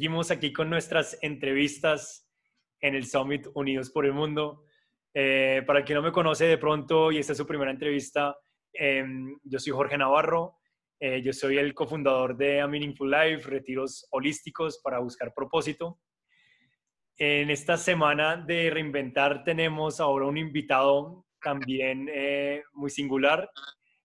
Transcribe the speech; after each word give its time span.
Seguimos 0.00 0.30
aquí 0.30 0.50
con 0.50 0.70
nuestras 0.70 1.18
entrevistas 1.20 2.26
en 2.80 2.94
el 2.94 3.04
Summit 3.04 3.48
Unidos 3.52 3.90
por 3.90 4.06
el 4.06 4.14
Mundo. 4.14 4.64
Eh, 5.12 5.62
para 5.66 5.80
el 5.80 5.84
que 5.84 5.92
no 5.92 6.00
me 6.00 6.10
conoce 6.10 6.46
de 6.46 6.56
pronto 6.56 7.12
y 7.12 7.18
esta 7.18 7.32
es 7.32 7.36
su 7.36 7.46
primera 7.46 7.70
entrevista, 7.70 8.34
em, 8.72 9.38
yo 9.44 9.58
soy 9.58 9.74
Jorge 9.74 9.98
Navarro. 9.98 10.56
Eh, 10.98 11.20
yo 11.20 11.34
soy 11.34 11.58
el 11.58 11.74
cofundador 11.74 12.34
de 12.38 12.62
A 12.62 12.66
Meaningful 12.66 13.10
Life, 13.10 13.46
retiros 13.46 14.08
holísticos 14.10 14.80
para 14.82 15.00
buscar 15.00 15.34
propósito. 15.34 16.00
En 17.18 17.50
esta 17.50 17.76
semana 17.76 18.38
de 18.38 18.70
reinventar 18.70 19.44
tenemos 19.44 20.00
ahora 20.00 20.24
un 20.24 20.38
invitado 20.38 21.26
también 21.42 22.08
eh, 22.10 22.62
muy 22.72 22.88
singular. 22.88 23.50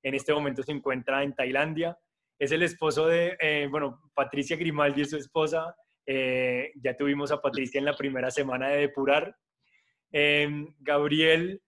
En 0.04 0.14
este 0.14 0.34
momento 0.34 0.62
se 0.62 0.74
encuentra 0.74 1.24
en 1.24 1.34
Tailandia 1.34 1.98
es 2.38 2.52
el 2.52 2.64
esposo 2.64 3.08
de, 3.08 3.38
eh, 3.40 3.68
bueno, 3.70 4.02
Patricia 4.14 4.58
Grimaldi 4.58 5.02
es 5.02 5.10
su 5.10 5.18
esposa. 5.18 5.76
Eh, 6.06 6.72
ya 6.76 6.96
tuvimos 6.96 7.32
a 7.32 7.42
Patricia 7.42 7.80
en 7.80 7.86
la 7.86 7.96
primera 7.96 8.32
semana 8.32 8.70
de 8.70 8.82
depurar. 8.82 9.36
Em, 10.12 10.74
Gabriel, 10.80 11.62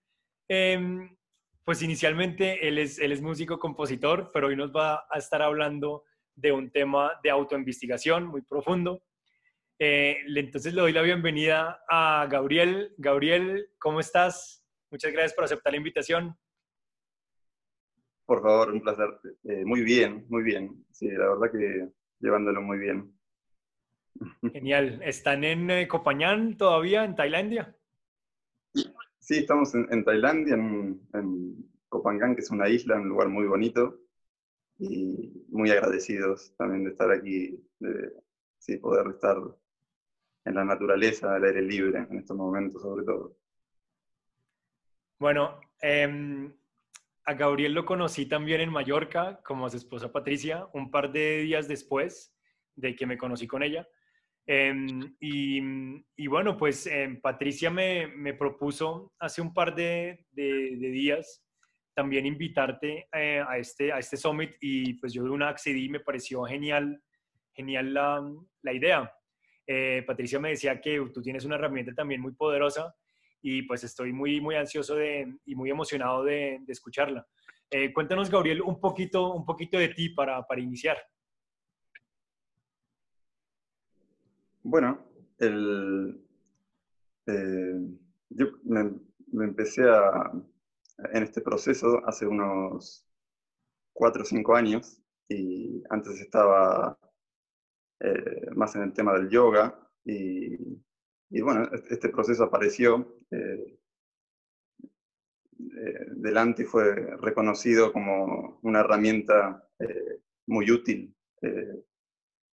em, 0.48 1.16
pues 1.64 1.82
inicialmente 1.82 2.68
él 2.68 2.78
es, 2.78 3.00
él 3.00 3.12
es 3.12 3.22
músico 3.22 3.60
compositor, 3.60 4.32
pero 4.34 4.48
hoy 4.48 4.56
nos 4.56 4.72
va 4.72 5.06
a 5.10 5.18
estar 5.18 5.42
hablando 5.42 6.04
de 6.36 6.52
un 6.52 6.72
tema 6.72 7.20
de 7.24 7.30
autoinvestigación 7.30 8.26
muy 8.26 8.42
profundo. 8.42 9.04
Eh, 9.80 10.18
entonces 10.36 10.74
le 10.74 10.82
doy 10.82 10.92
la 10.92 11.02
bienvenida 11.02 11.84
a 11.90 12.28
Gabriel. 12.30 12.94
Gabriel, 12.98 13.70
¿cómo 13.80 14.00
estás? 14.00 14.66
Muchas 14.90 15.12
gracias 15.12 15.34
por 15.34 15.44
aceptar 15.44 15.74
la 15.74 15.78
invitación. 15.78 16.36
Por 18.26 18.42
favor, 18.42 18.72
un 18.72 18.82
placer. 18.82 19.20
Eh, 19.44 19.64
muy 19.66 19.82
bien, 19.82 20.26
muy 20.30 20.44
bien. 20.44 20.86
Sí, 20.92 21.10
la 21.10 21.30
verdad 21.30 21.52
que 21.52 21.90
llevándolo 22.20 22.62
muy 22.62 22.78
bien. 22.78 23.17
Genial. 24.52 25.00
¿Están 25.04 25.44
en 25.44 25.70
eh, 25.70 25.88
Copañán 25.88 26.58
todavía, 26.58 27.04
en 27.04 27.16
Tailandia? 27.16 27.76
Sí, 29.20 29.40
estamos 29.40 29.74
en, 29.76 30.04
Tailandia, 30.04 30.56
en, 30.56 31.02
en 31.14 31.70
Copangán, 31.90 32.36
que 32.36 32.42
es 32.42 32.52
una 32.52 32.70
isla, 32.70 32.96
un 32.96 33.10
lugar 33.10 33.30
muy 33.30 33.46
bonito. 33.46 34.00
Y 34.80 35.44
muy 35.50 35.72
agradecidos 35.72 36.54
también 36.56 36.84
de 36.84 36.92
estar 36.92 37.12
aquí, 37.12 37.60
de 37.80 38.14
sí, 38.60 38.78
poder 38.78 39.08
estar 39.08 39.38
en 40.46 40.56
la 40.56 40.64
naturaleza, 40.64 41.36
al 41.36 41.46
aire 41.46 41.64
libre 41.64 42.06
en 42.10 42.20
estos 42.20 42.38
momentos, 42.38 42.82
sobre 42.82 43.04
todo. 43.04 43.36
Bueno, 45.18 45.60
eh, 45.82 46.52
a 47.26 47.34
Gabriel 47.34 47.74
lo 47.74 47.86
conocí 47.86 48.28
también 48.28 48.62
en 48.62 48.72
Mallorca, 48.72 49.42
como 49.44 49.66
a 49.66 49.70
su 49.70 49.76
esposa 49.76 50.12
Patricia, 50.14 50.68
un 50.74 50.90
par 50.90 51.12
de 51.12 51.40
días 51.40 51.68
después 51.68 52.34
de 52.76 52.96
que 52.96 53.06
me 53.06 53.18
conocí 53.18 53.48
con 53.48 53.64
ella. 53.64 53.86
Em, 54.50 55.14
y, 55.20 56.28
bueno, 56.28 56.56
pues 56.56 56.88
em, 56.88 57.20
Patricia 57.20 57.70
me, 57.70 58.34
propuso 58.34 59.14
hace 59.20 59.42
un 59.42 59.54
par 59.54 59.76
de, 59.76 60.26
días 60.32 61.44
también 61.94 62.26
invitarte 62.26 63.10
eh, 63.12 63.44
a, 63.46 63.58
este, 63.58 63.92
a 63.92 63.98
este 64.00 64.16
summit 64.16 64.52
y 64.62 64.94
pues 64.94 65.14
yo 65.14 65.24
de 65.24 65.32
una 65.32 65.50
accedí 65.50 65.86
y 65.86 65.90
me 65.90 66.00
pareció 66.00 66.44
genial, 66.44 67.02
genial 67.54 67.94
la, 67.94 68.74
idea. 68.74 69.12
Eh, 69.66 70.04
Patricia 70.08 70.40
me 70.40 70.50
decía 70.50 70.80
que 70.80 71.04
tú 71.14 71.22
tienes 71.22 71.44
una 71.44 71.56
herramienta 71.56 71.94
también 71.94 72.22
muy 72.22 72.34
poderosa 72.34 72.96
y 73.42 73.64
pues 73.64 73.84
estoy 73.84 74.14
muy, 74.14 74.40
muy 74.40 74.56
ansioso 74.56 74.96
de, 74.96 75.28
y 75.44 75.56
muy 75.56 75.72
emocionado 75.72 76.24
de, 76.24 76.62
escucharla. 76.68 77.28
Eh, 77.70 77.92
cuéntanos, 77.92 78.30
Gabriel, 78.30 78.62
un 78.62 78.80
poquito, 78.80 79.34
un 79.34 79.44
poquito 79.44 79.78
de 79.78 79.90
ti 79.90 80.10
para, 80.10 80.42
para 80.44 80.62
iniciar. 80.62 80.98
Bueno, 84.70 85.00
eh, 85.40 86.14
yo 88.30 88.46
me, 88.64 89.00
empecé 89.46 89.90
a, 89.90 90.30
en 91.14 91.24
este 91.24 91.40
proceso 91.40 92.06
hace 92.06 92.28
unos 92.28 93.08
cuatro 93.94 94.24
o 94.24 94.26
cinco 94.26 94.58
años 94.58 95.02
y 95.30 95.82
antes 95.90 96.20
estaba 96.20 97.00
eh, 98.02 98.50
más 98.58 98.76
en 98.76 98.82
el 98.82 98.92
tema 98.92 99.14
del 99.14 99.30
yoga 99.30 99.74
y 100.04 100.58
y 101.30 101.42
bueno, 101.42 101.70
este 101.90 102.10
proceso 102.10 102.44
apareció 102.44 103.20
eh, 103.32 103.80
eh, 104.80 106.06
delante 106.16 106.66
fue 106.66 106.94
reconocido 107.18 107.94
como 107.94 108.60
una 108.64 108.82
herramienta 108.82 109.64
muy 110.46 110.72
útil 110.72 111.14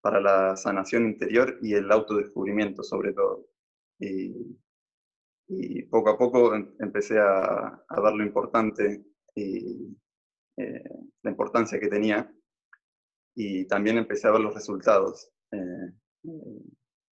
para 0.01 0.19
la 0.19 0.55
sanación 0.55 1.05
interior 1.05 1.59
y 1.61 1.73
el 1.73 1.91
autodescubrimiento 1.91 2.83
sobre 2.83 3.13
todo. 3.13 3.47
Y, 3.99 4.57
poco 5.89 6.11
a 6.11 6.17
poco 6.17 6.55
em, 6.55 6.73
empecé 6.79 7.19
a, 7.19 7.83
a 7.87 8.01
dar 8.01 8.13
lo 8.13 8.23
importante 8.23 9.03
y 9.35 9.97
la 11.23 11.31
importancia 11.31 11.79
que 11.79 11.87
tenía 11.87 12.31
y 13.35 13.65
también 13.67 13.97
empecé 13.97 14.27
a 14.27 14.31
ver 14.31 14.41
los 14.41 14.53
resultados 14.53 15.31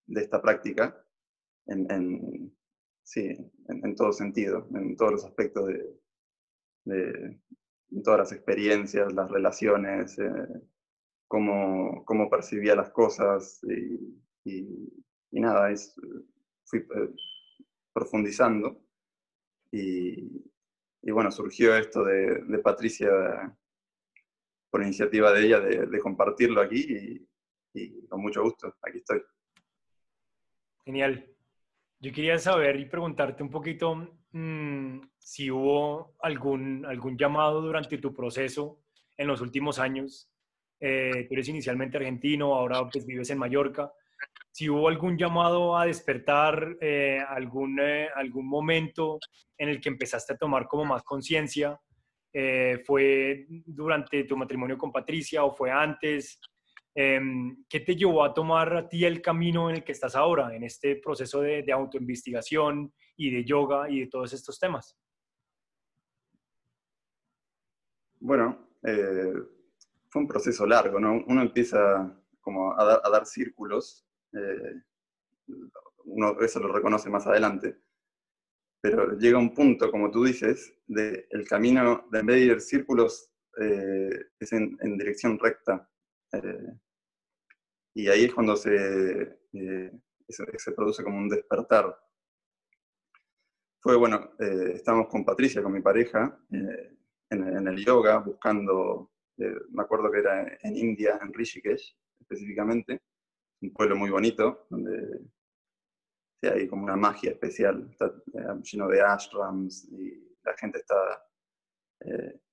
de 0.06 0.20
esta 0.20 0.41
práctica 0.41 1.02
en, 1.66 2.54
sí, 3.02 3.36
en, 3.69 3.94
todo 3.96 4.12
sentido, 4.12 4.66
en 4.75 4.96
todos 4.96 5.12
los 5.12 5.25
aspectos 5.25 5.66
de, 6.84 7.41
todas 8.04 8.20
las 8.20 8.32
experiencias, 8.32 9.12
las 9.12 9.30
relaciones, 9.30 10.19
eh, 10.19 10.62
cómo, 11.28 12.04
cómo, 12.04 12.31
percibía 12.31 12.75
las 12.75 12.91
cosas 12.91 13.60
y, 13.64 14.70
nada, 15.32 15.70
es, 15.70 15.94
fui 16.64 16.81
eh, 16.81 17.14
profundizando 17.92 18.81
y, 19.70 20.42
bueno, 21.03 21.31
surgió 21.31 21.76
esto 21.76 22.04
de, 22.04 22.59
Patricia 22.62 23.10
por 24.70 24.82
iniciativa 24.82 25.32
de 25.32 25.47
ella 25.47 25.60
de, 25.60 25.98
compartirlo 26.00 26.60
aquí 26.60 27.26
y 27.75 28.06
con 28.08 28.22
mucho 28.22 28.43
gusto, 28.43 28.75
aquí 28.82 28.98
estoy. 28.98 29.22
Genial. 30.84 31.37
Yo 31.98 32.12
quería 32.12 32.38
saber 32.38 32.78
y 32.78 32.84
preguntarte 32.84 33.43
un 33.43 33.50
poquito 33.50 34.20
mm, 34.31 35.00
si 35.19 35.50
hubo 35.50 36.14
algún, 36.20 36.84
algún 36.87 37.16
llamado 37.16 37.60
durante 37.62 37.98
tu 37.98 38.14
proceso 38.14 38.81
en 39.16 39.26
los 39.26 39.41
últimos 39.41 39.78
años. 39.78 40.31
Eh, 40.81 41.26
tú 41.28 41.34
eres 41.34 41.48
inicialmente 41.48 41.97
argentino, 41.97 42.54
ahora 42.54 42.88
pues 42.91 43.06
vives 43.06 43.31
en 43.31 43.38
Mallorca. 43.38 43.92
Si 44.50 44.69
hubo 44.69 44.88
algún 44.88 45.19
llamado 45.19 45.76
a 45.76 45.87
despertar, 45.87 46.76
eh, 46.81 47.20
algún, 47.28 47.78
eh, 47.81 48.09
algún 48.14 48.48
momento 48.48 49.19
en 49.59 49.69
el 49.69 49.81
que 49.81 49.88
empezaste 49.88 50.34
a 50.34 50.37
tomar 50.37 50.66
como 50.66 50.84
más 50.84 51.03
conciencia, 51.03 51.78
¿fue 52.84 53.47
durante 53.48 54.25
tu 54.25 54.37
matrimonio 54.37 54.76
con 54.76 54.92
Patricia 54.92 55.42
o 55.42 55.54
fue 55.54 55.70
antes? 55.70 56.38
Em, 56.94 57.64
¿Qué 57.66 57.81
te 57.81 57.97
llevó 57.97 58.22
a 58.22 58.34
tomar 58.34 58.76
a 58.76 58.87
ti 58.87 59.06
el 59.06 59.22
camino 59.22 59.70
en 59.70 59.76
el 59.76 59.84
que 59.84 59.93
estás 59.93 60.14
ahora, 60.14 60.54
en 60.54 60.62
este 60.62 60.97
proceso 60.97 61.41
de, 61.41 61.62
de 61.62 61.72
autoinvestigación 61.72 62.93
y 63.16 63.31
de 63.31 63.43
yoga 63.43 63.88
y 63.88 64.00
de 64.00 64.06
todos 64.08 64.34
estos 64.34 64.58
temas? 64.58 64.98
Bueno, 68.20 68.70
eh, 68.82 69.32
fue 70.16 70.22
un 70.22 70.28
proceso 70.28 70.64
largo, 70.64 70.98
¿no? 70.98 71.22
Uno 71.26 71.42
empieza 71.42 72.10
como 72.40 72.72
a, 72.72 73.02
dar, 73.10 73.26
círculos, 73.26 74.06
eh, 74.32 74.80
uno 76.06 76.40
eso 76.40 76.58
lo 76.58 76.72
reconoce 76.72 77.10
más 77.10 77.26
adelante, 77.26 77.82
pero 78.80 79.18
llega 79.18 79.36
un 79.36 79.52
punto, 79.52 79.90
como 79.90 80.10
tú 80.10 80.24
dices, 80.24 80.72
de 80.86 81.26
el 81.28 81.46
camino, 81.46 82.08
de 82.10 82.20
en 82.20 82.60
círculos, 82.62 83.30
eh, 83.60 84.08
es 84.40 84.52
en, 84.54 84.78
en, 84.80 84.96
dirección 84.96 85.38
recta. 85.38 85.86
Y 87.92 88.08
ahí 88.08 88.24
es 88.24 88.32
cuando 88.32 88.56
se, 88.56 89.38
eh, 89.52 89.92
se, 90.28 90.72
produce 90.72 91.04
como 91.04 91.18
un 91.18 91.28
despertar. 91.28 91.94
Fue 93.80 93.96
bueno, 93.96 94.30
eh, 94.38 94.72
estábamos 94.76 95.08
con 95.08 95.26
Patricia, 95.26 95.62
con 95.62 95.74
mi 95.74 95.82
pareja, 95.82 96.40
eh, 96.50 96.96
en, 97.30 97.68
el 97.68 97.84
yoga, 97.84 98.18
buscando, 98.18 99.10
me 99.37 99.83
acuerdo 99.83 100.11
que 100.11 100.19
era 100.21 100.59
en 100.62 100.77
India, 100.77 101.19
en 101.23 101.33
Rishikesh 101.33 101.97
específicamente, 102.21 103.03
un 103.62 103.73
pueblo 103.73 103.97
muy 103.97 104.11
bonito, 104.11 104.67
donde 104.71 105.21
hay 106.43 106.69
como 106.69 106.85
una 106.85 106.97
magia 106.97 107.31
especial, 107.31 107.88
está 107.91 108.12
lleno 108.62 108.88
de 108.88 109.00
ashrams 109.00 109.88
y 109.91 110.37
la 110.44 110.55
gente 110.56 110.79
está 110.79 111.23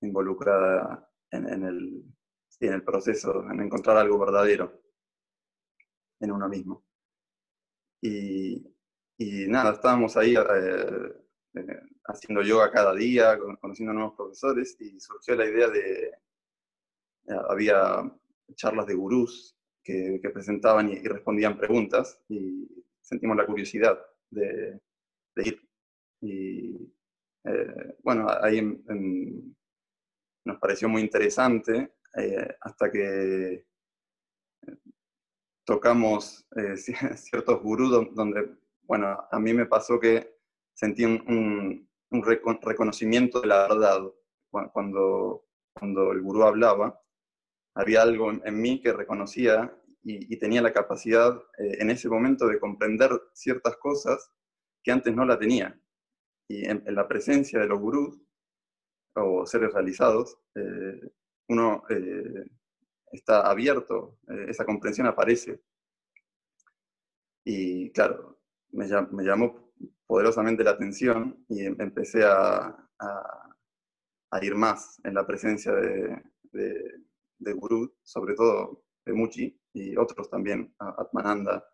involucrada 0.00 1.08
en, 1.30 1.64
el, 1.64 2.04
en 2.60 2.72
el 2.72 2.84
proceso, 2.84 3.44
en 3.50 3.60
encontrar 3.60 3.96
algo 3.96 4.18
verdadero 4.18 4.82
en 6.20 6.32
uno 6.32 6.48
mismo. 6.48 6.84
Y, 8.00 8.62
nada, 9.48 9.72
estábamos 9.72 10.16
ahí 10.16 10.34
eh, 10.36 11.12
eh, 11.54 11.80
haciendo 12.06 12.42
yoga 12.42 12.70
cada 12.70 12.94
día, 12.94 13.38
conociendo 13.60 13.94
nuevos 13.94 14.14
profesores 14.14 14.76
y 14.80 15.00
surgió 15.00 15.34
la 15.36 15.46
idea 15.46 15.68
de, 15.68 16.08
eh, 16.08 16.12
había 17.48 18.10
charlas 18.54 18.86
de 18.86 18.94
gurús 18.94 19.56
que, 19.82 20.20
presentaban 20.32 20.90
y, 20.90 20.98
respondían 21.02 21.58
preguntas 21.58 22.20
y 22.28 22.66
sentimos 23.00 23.36
la 23.36 23.46
curiosidad 23.46 23.98
de, 24.30 24.80
ir. 25.36 25.60
Y 26.20 26.92
eh, 27.44 27.96
bueno, 28.02 28.26
ahí 28.40 28.62
nos 30.44 30.58
pareció 30.58 30.88
muy 30.88 31.02
interesante 31.02 31.94
eh, 32.16 32.56
hasta 32.60 32.90
que 32.90 33.66
tocamos 35.64 36.46
ciertos 37.16 37.62
gurús 37.62 38.14
donde, 38.14 38.56
bueno, 38.82 39.26
a 39.30 39.38
mí 39.38 39.52
me 39.52 39.66
pasó 39.66 40.00
que 40.00 40.38
sentí 40.74 41.04
un, 41.04 41.88
un 42.10 42.22
reconocimiento 42.62 43.40
de 43.40 43.48
la 43.48 43.68
verdad 43.68 44.02
cuando, 44.72 45.44
cuando 45.72 46.12
el 46.12 46.22
gurú 46.22 46.44
hablaba 46.44 47.00
había 47.74 48.02
algo 48.02 48.30
en, 48.30 48.60
mí 48.60 48.80
que 48.80 48.92
reconocía 48.92 49.76
y, 50.02 50.36
tenía 50.36 50.62
la 50.62 50.72
capacidad 50.72 51.34
eh, 51.58 51.78
en 51.80 51.90
ese 51.90 52.08
momento 52.08 52.46
de 52.46 52.60
comprender 52.60 53.10
ciertas 53.32 53.76
cosas 53.78 54.30
que 54.82 54.92
antes 54.92 55.14
no 55.14 55.24
la 55.24 55.38
tenía. 55.38 55.78
Y 56.48 56.66
en, 56.66 56.82
la 56.86 57.08
presencia 57.08 57.58
de 57.58 57.66
los 57.66 57.80
gurús 57.80 58.20
o 59.16 59.46
seres 59.46 59.72
realizados, 59.72 60.38
eh, 60.54 61.00
uno 61.48 61.84
eh, 61.88 62.44
está 63.12 63.48
abierto, 63.48 64.18
esa 64.48 64.64
comprensión 64.64 65.06
aparece. 65.06 65.62
Y 67.44 67.90
claro, 67.92 68.38
me, 68.72 68.86
llamó 68.86 69.72
poderosamente 70.06 70.64
la 70.64 70.72
atención 70.72 71.44
y 71.48 71.64
em, 71.64 71.76
empecé 71.78 72.24
a, 72.24 72.76
ir 74.42 74.54
más 74.56 75.00
en 75.04 75.14
la 75.14 75.24
presencia 75.24 75.72
de 75.72 77.03
Guru, 77.52 77.94
sobre 78.02 78.34
todo 78.34 78.84
de 79.04 79.12
Muchi 79.12 79.60
y 79.72 79.96
otros 79.96 80.30
también, 80.30 80.74
Atmananda 80.78 81.64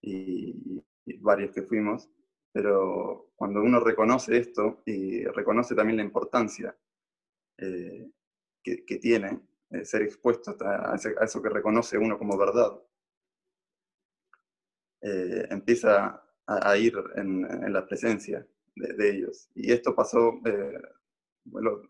y, 0.00 0.82
varios 1.20 1.52
que 1.52 1.62
fuimos, 1.62 2.10
pero 2.52 3.32
cuando 3.36 3.60
uno 3.60 3.80
reconoce 3.80 4.38
esto 4.38 4.82
y 4.86 5.24
reconoce 5.24 5.74
también 5.74 5.98
la 5.98 6.02
importancia 6.02 6.76
eh, 7.58 8.10
que, 8.62 8.98
tiene 8.98 9.40
eh, 9.70 9.84
ser 9.84 10.02
expuesto 10.02 10.56
a, 10.60 10.94
eso 10.94 11.42
que 11.42 11.48
reconoce 11.50 11.98
uno 11.98 12.18
como 12.18 12.38
verdad, 12.38 12.80
eh, 15.02 15.46
empieza 15.50 16.22
a, 16.46 16.76
ir 16.78 16.94
en, 17.16 17.72
la 17.72 17.86
presencia 17.86 18.46
de, 18.74 19.10
ellos. 19.10 19.50
Y 19.54 19.70
esto 19.72 19.94
pasó, 19.94 20.40
bueno, 21.44 21.82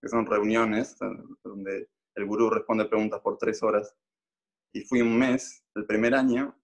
que 0.00 0.08
son 0.08 0.26
reuniones 0.26 0.96
donde 1.44 1.88
el 2.14 2.26
gurú 2.26 2.50
responde 2.50 2.86
preguntas 2.86 3.20
por 3.20 3.38
tres 3.38 3.62
horas. 3.62 3.94
Y 4.72 4.82
fui 4.82 5.00
un 5.00 5.18
mes, 5.18 5.64
el 5.74 5.84
primer 5.86 6.14
año, 6.14 6.56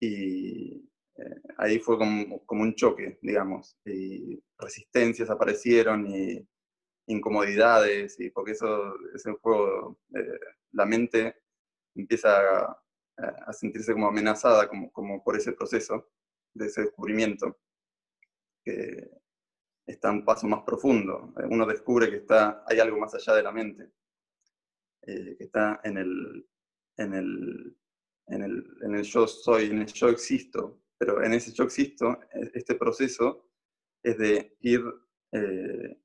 y 0.00 0.88
eh, 1.16 1.42
ahí 1.56 1.78
fue 1.78 1.98
como, 1.98 2.44
como, 2.44 2.62
un 2.62 2.74
choque, 2.74 3.18
digamos. 3.22 3.76
Y 3.84 4.42
resistencias 4.58 5.30
aparecieron 5.30 6.06
y 6.06 6.46
incomodidades, 7.06 8.20
y 8.20 8.30
porque 8.30 8.52
eso 8.52 8.94
es 9.14 9.24
un 9.26 9.36
juego, 9.38 9.98
eh, 10.14 10.38
la 10.72 10.84
mente 10.84 11.36
empieza 11.94 12.38
a, 12.38 12.82
a, 13.16 13.52
sentirse 13.52 13.92
como 13.92 14.08
amenazada 14.08 14.68
como, 14.68 14.92
como 14.92 15.24
por 15.24 15.36
ese 15.36 15.52
proceso 15.52 16.10
de 16.54 16.66
ese 16.66 16.82
descubrimiento. 16.82 17.58
Que, 18.64 19.10
está 19.88 20.10
un 20.10 20.24
paso 20.24 20.46
más 20.46 20.62
profundo. 20.62 21.32
Uno 21.50 21.66
descubre 21.66 22.10
que 22.10 22.16
está, 22.16 22.62
hay 22.66 22.78
algo 22.78 22.98
más 22.98 23.14
allá 23.14 23.34
de 23.34 23.42
la 23.42 23.52
mente, 23.52 23.90
eh, 25.02 25.34
que 25.36 25.44
está 25.44 25.80
en 25.82 25.96
el, 25.96 26.46
en, 26.98 27.14
el, 27.14 27.76
en, 28.26 28.42
el, 28.42 28.76
en 28.82 28.94
el 28.94 29.02
yo 29.02 29.26
soy, 29.26 29.66
en 29.66 29.78
el 29.78 29.86
yo 29.86 30.08
existo. 30.08 30.82
Pero 30.98 31.24
en 31.24 31.32
ese 31.32 31.52
yo 31.52 31.64
existo, 31.64 32.18
e, 32.34 32.50
este 32.54 32.74
proceso 32.74 33.50
es 34.02 34.18
de 34.18 34.56
ir 34.60 34.82
eh, 35.32 36.00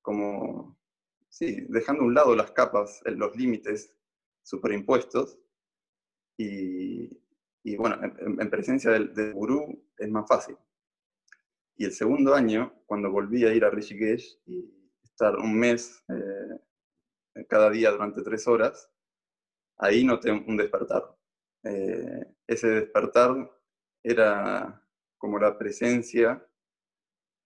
como, 0.00 0.78
sí, 1.28 1.66
dejando 1.68 2.02
a 2.02 2.06
un 2.06 2.14
lado 2.14 2.36
las 2.36 2.52
capas, 2.52 3.00
los 3.04 3.34
límites 3.36 3.94
superimpuestos 4.42 5.38
y, 6.38 7.10
y 7.64 7.76
bueno, 7.76 7.98
en, 8.02 8.50
presencia 8.50 8.92
del, 8.92 9.12
del 9.12 9.34
gurú 9.34 9.84
es 9.98 10.08
más 10.08 10.26
fácil. 10.28 10.56
Y 11.80 11.84
el 11.84 11.92
segundo 11.92 12.34
año, 12.34 12.74
cuando 12.86 13.08
volví 13.08 13.44
a 13.44 13.54
ir 13.54 13.64
a 13.64 13.70
Rishikesh 13.70 14.40
y 14.46 14.68
estar 15.00 15.36
un 15.36 15.56
mes 15.56 16.04
eh, 16.08 17.44
cada 17.48 17.70
día 17.70 17.92
durante 17.92 18.20
tres 18.22 18.48
horas, 18.48 18.90
ahí 19.76 20.02
noté 20.02 20.32
un 20.32 20.56
despertar. 20.56 21.16
Eh, 21.62 22.34
ese 22.48 22.66
despertar 22.68 23.48
era 24.02 24.84
como 25.18 25.38
la 25.38 25.56
presencia 25.56 26.44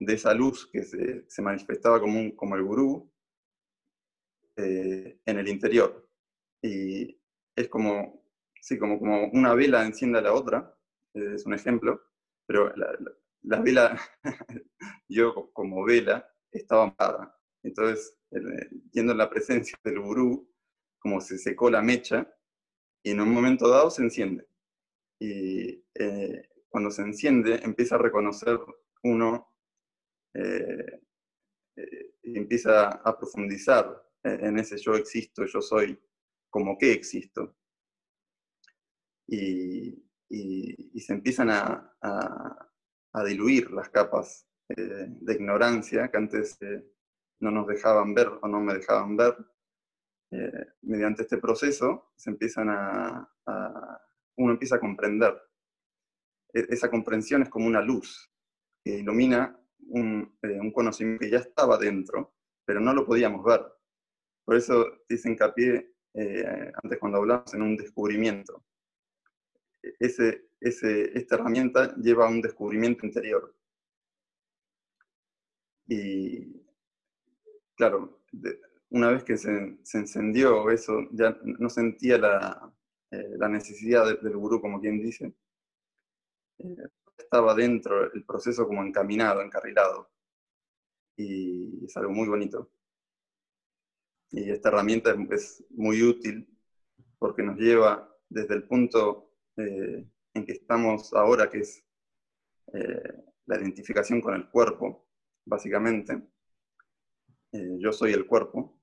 de 0.01 0.15
esa 0.15 0.33
luz 0.33 0.67
que 0.73 0.83
se, 0.83 1.43
manifestaba 1.43 2.01
como, 2.01 2.19
un, 2.19 2.35
como 2.35 2.57
el 2.57 2.63
gurú 2.63 3.13
eh, 4.57 5.21
en 5.27 5.39
el 5.39 5.47
interior. 5.47 6.09
Y 6.63 7.21
es 7.55 7.69
como, 7.69 8.25
sí, 8.63 8.79
como, 8.79 8.99
como 8.99 9.27
una 9.27 9.53
vela 9.53 9.85
enciende 9.85 10.21
a 10.21 10.23
la 10.23 10.33
otra, 10.33 10.75
es 11.13 11.45
un 11.45 11.53
ejemplo, 11.53 12.01
pero 12.47 12.75
la, 12.77 12.93
la 12.99 13.13
vela, 13.43 14.01
yo 15.09 15.51
como 15.53 15.85
vela, 15.85 16.29
estaba 16.51 16.95
amada. 16.97 17.39
Entonces, 17.63 18.17
yendo 18.93 19.13
en 19.13 19.19
la 19.19 19.31
presencia 19.31 19.79
del 19.85 20.01
gurú, 20.01 20.49
como 20.99 21.21
se 21.21 21.39
secó 21.39 21.71
la 21.71 21.83
mecha, 21.83 22.33
y 23.03 23.11
en 23.11 23.21
un 23.21 23.33
momento 23.33 23.69
dado 23.69 23.91
se 23.91 24.03
enciende. 24.03 24.47
Y 25.19 25.85
eh, 25.95 26.49
cuando 26.69 26.91
se 26.91 27.03
enciende, 27.03 27.61
empieza 27.63 27.97
a 27.97 27.99
reconocer 27.99 28.59
uno, 29.03 29.49
eh, 30.35 31.01
eh, 31.77 32.15
empieza 32.23 32.89
a 32.89 33.19
profundizar 33.19 34.03
en 34.25 34.59
ese 34.59 34.77
yo 34.79 34.95
existo, 34.95 35.45
yo 35.47 35.61
soy, 35.61 35.99
como 36.49 36.79
que 36.79 36.93
existo. 36.93 37.57
Y, 39.27 39.99
se 41.01 41.15
empiezan 41.15 41.51
a 41.51 42.72
diluir 43.21 43.71
las 43.71 43.91
capas 43.91 44.47
eh, 44.69 45.07
de 45.09 45.35
ignorancia 45.35 46.09
que 46.11 46.17
antes 46.17 46.57
eh, 46.63 46.83
no 47.41 47.51
nos 47.51 47.67
dejaban 47.67 48.15
ver 48.15 48.29
o 48.41 48.49
no 48.49 48.61
me 48.61 48.75
dejaban 48.75 49.17
ver. 49.17 49.37
Eh, 50.31 50.67
mediante 50.83 51.23
este 51.23 51.37
proceso 51.37 52.13
se 52.17 52.31
empiezan 52.31 52.71
a, 52.71 53.29
uno 54.37 54.53
empieza 54.53 54.77
a 54.77 54.81
comprender. 54.81 55.39
E, 56.55 56.67
esa 56.71 56.91
comprensión 56.91 57.43
es 57.43 57.51
como 57.51 57.67
una 57.67 57.83
luz 57.83 58.31
que 58.83 58.99
ilumina 58.99 59.59
un, 59.89 60.39
conocimiento 60.73 61.21
que 61.21 61.31
ya 61.31 61.39
estaba 61.39 61.77
dentro, 61.77 62.35
pero 62.65 62.81
no 62.81 62.95
lo 62.95 63.05
podíamos 63.05 63.45
ver. 63.45 63.63
Por 64.45 64.57
eso 64.57 64.87
dice 65.09 65.29
hincapié 65.29 65.95
antes 66.83 66.99
cuando 66.99 67.19
hablamos 67.19 67.53
en 67.55 67.63
un 67.63 67.77
descubrimiento. 67.77 68.65
Ese, 69.99 70.49
esta 70.61 71.35
herramienta 71.35 71.95
lleva 71.97 72.27
a 72.27 72.31
un 72.31 72.41
descubrimiento 72.41 73.07
interior. 73.07 73.55
Y 75.87 76.63
claro, 77.75 78.23
una 78.91 79.11
vez 79.11 79.25
que 79.25 79.37
se, 79.37 79.79
encendió 79.95 80.71
eso, 80.71 81.09
ya 81.13 81.37
no 81.43 81.69
sentía 81.69 82.19
la, 82.19 82.73
eh, 83.11 83.37
necesidad 83.49 84.21
del 84.21 84.37
gurú, 84.37 84.61
como 84.61 84.81
quien 84.81 85.03
dice. 85.03 85.35
Eh, 86.59 86.77
estaba 87.19 87.55
dentro 87.55 88.13
el 88.13 88.25
proceso 88.25 88.67
como 88.67 88.83
encaminado, 88.83 89.43
encarrilado. 89.43 90.11
Y 91.17 91.85
es 91.85 91.97
algo 91.97 92.13
muy 92.13 92.29
bonito. 92.29 92.71
Y 94.31 94.51
esta 94.51 94.71
herramienta 94.71 95.15
es, 95.31 95.65
muy 95.71 96.03
útil 96.03 96.49
porque 97.19 97.43
nos 97.43 97.57
lleva 97.59 98.11
desde 98.29 98.55
el 98.55 98.65
punto 98.65 99.32
eh, 99.57 100.09
en 100.35 100.47
que 100.47 100.53
estamos 100.53 101.13
ahora, 101.13 101.51
que 101.51 101.59
es 101.59 101.85
eh, 102.73 103.25
la 103.47 103.59
identificación 103.59 104.21
con 104.21 104.35
el 104.35 104.49
cuerpo, 104.49 105.09
básicamente. 105.45 106.23
Eh, 107.53 107.77
yo 107.79 107.93
soy 107.93 108.13
el 108.13 108.27
cuerpo. 108.27 108.79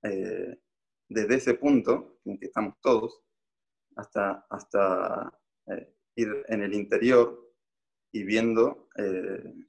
Desde 0.00 1.34
ese 1.34 1.54
punto 1.54 2.20
en 2.24 2.38
que 2.38 2.46
estamos 2.46 2.74
todos, 2.80 3.24
hasta, 3.96 4.46
hasta 4.48 5.40
ir 6.14 6.44
en 6.46 6.62
el 6.62 6.72
interior 6.72 7.52
y 8.12 8.22
viendo 8.22 8.88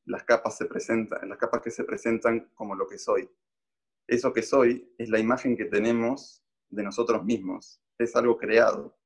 las 0.05 0.23
capas 0.25 0.57
se 0.57 0.65
presentan, 0.65 1.27
las 1.27 1.39
capas 1.39 1.61
que 1.61 1.71
se 1.71 1.83
presentan 1.83 2.51
como 2.53 2.75
lo 2.75 2.87
que 2.87 2.99
soy. 2.99 3.27
Eso 4.07 4.31
que 4.31 4.43
soy 4.43 4.93
es 4.99 5.09
la 5.09 5.19
imagen 5.19 5.57
que 5.57 5.65
tenemos 5.65 6.43
de 6.69 6.83
nosotros 6.83 7.25
mismos. 7.25 7.81
Es 7.97 8.15
algo 8.15 8.37
creado 8.37 8.98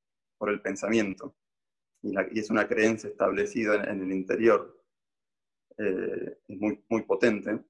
por 0.43 0.51
el 0.51 0.59
pensamiento 0.61 1.37
y, 2.01 2.37
es 2.37 2.49
una 2.49 2.67
creencia 2.67 3.09
establecida 3.09 3.81
en, 3.85 4.01
el 4.01 4.11
interior, 4.11 4.77
eh, 5.77 6.37
es 6.49 6.59
muy, 6.59 6.83
muy 6.89 7.03
potente. 7.03 7.63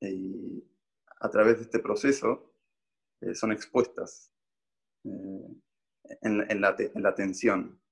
Y 0.00 0.62
a 1.18 1.28
través 1.28 1.56
de 1.56 1.62
este 1.62 1.80
proceso 1.80 2.54
eh, 3.20 3.34
son 3.34 3.50
expuestas 3.50 4.32
en, 5.02 6.38
la, 6.38 6.46
en, 6.48 6.60
la, 6.60 7.08
atención. 7.08 7.82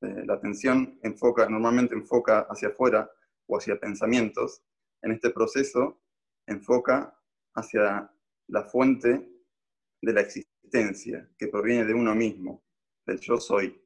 la 0.00 0.34
atención 0.34 0.96
enfoca, 1.02 1.48
normalmente 1.48 1.96
enfoca 1.96 2.46
hacia 2.48 2.68
afuera 2.68 3.10
o 3.48 3.58
hacia 3.58 3.80
pensamientos. 3.80 4.62
En 5.02 5.10
este 5.10 5.30
proceso 5.30 6.00
enfoca 6.46 7.20
hacia 7.56 8.14
la 8.46 8.62
fuente 8.62 9.28
de 10.02 10.12
la 10.12 10.20
existencia, 10.20 10.49
que 10.70 11.48
proviene 11.48 11.84
de 11.84 11.94
uno 11.94 12.14
mismo, 12.14 12.62
del 13.04 13.18
yo 13.20 13.36
soy, 13.38 13.80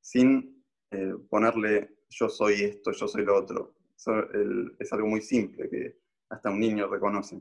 sin 0.00 0.64
eh, 0.90 1.14
ponerle 1.28 1.98
yo 2.08 2.28
soy 2.28 2.62
esto, 2.62 2.92
yo 2.92 3.08
soy 3.08 3.24
lo 3.24 3.36
otro. 3.36 3.74
es 4.78 4.92
algo 4.92 5.06
muy 5.06 5.20
simple 5.20 5.68
que 5.68 5.98
hasta 6.28 6.50
un 6.50 6.60
niño 6.60 6.88
reconoce. 6.88 7.40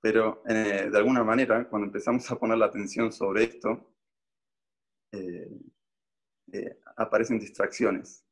Pero 0.00 0.42
eh, 0.48 0.88
de 0.90 0.98
alguna 0.98 1.24
manera, 1.24 1.68
cuando 1.68 1.86
empezamos 1.86 2.30
a 2.30 2.38
poner 2.38 2.58
la 2.58 2.66
atención 2.66 3.12
sobre 3.12 3.44
esto, 3.44 3.92
eh, 5.12 5.50
aparecen 6.96 7.38
distracciones. 7.38 8.24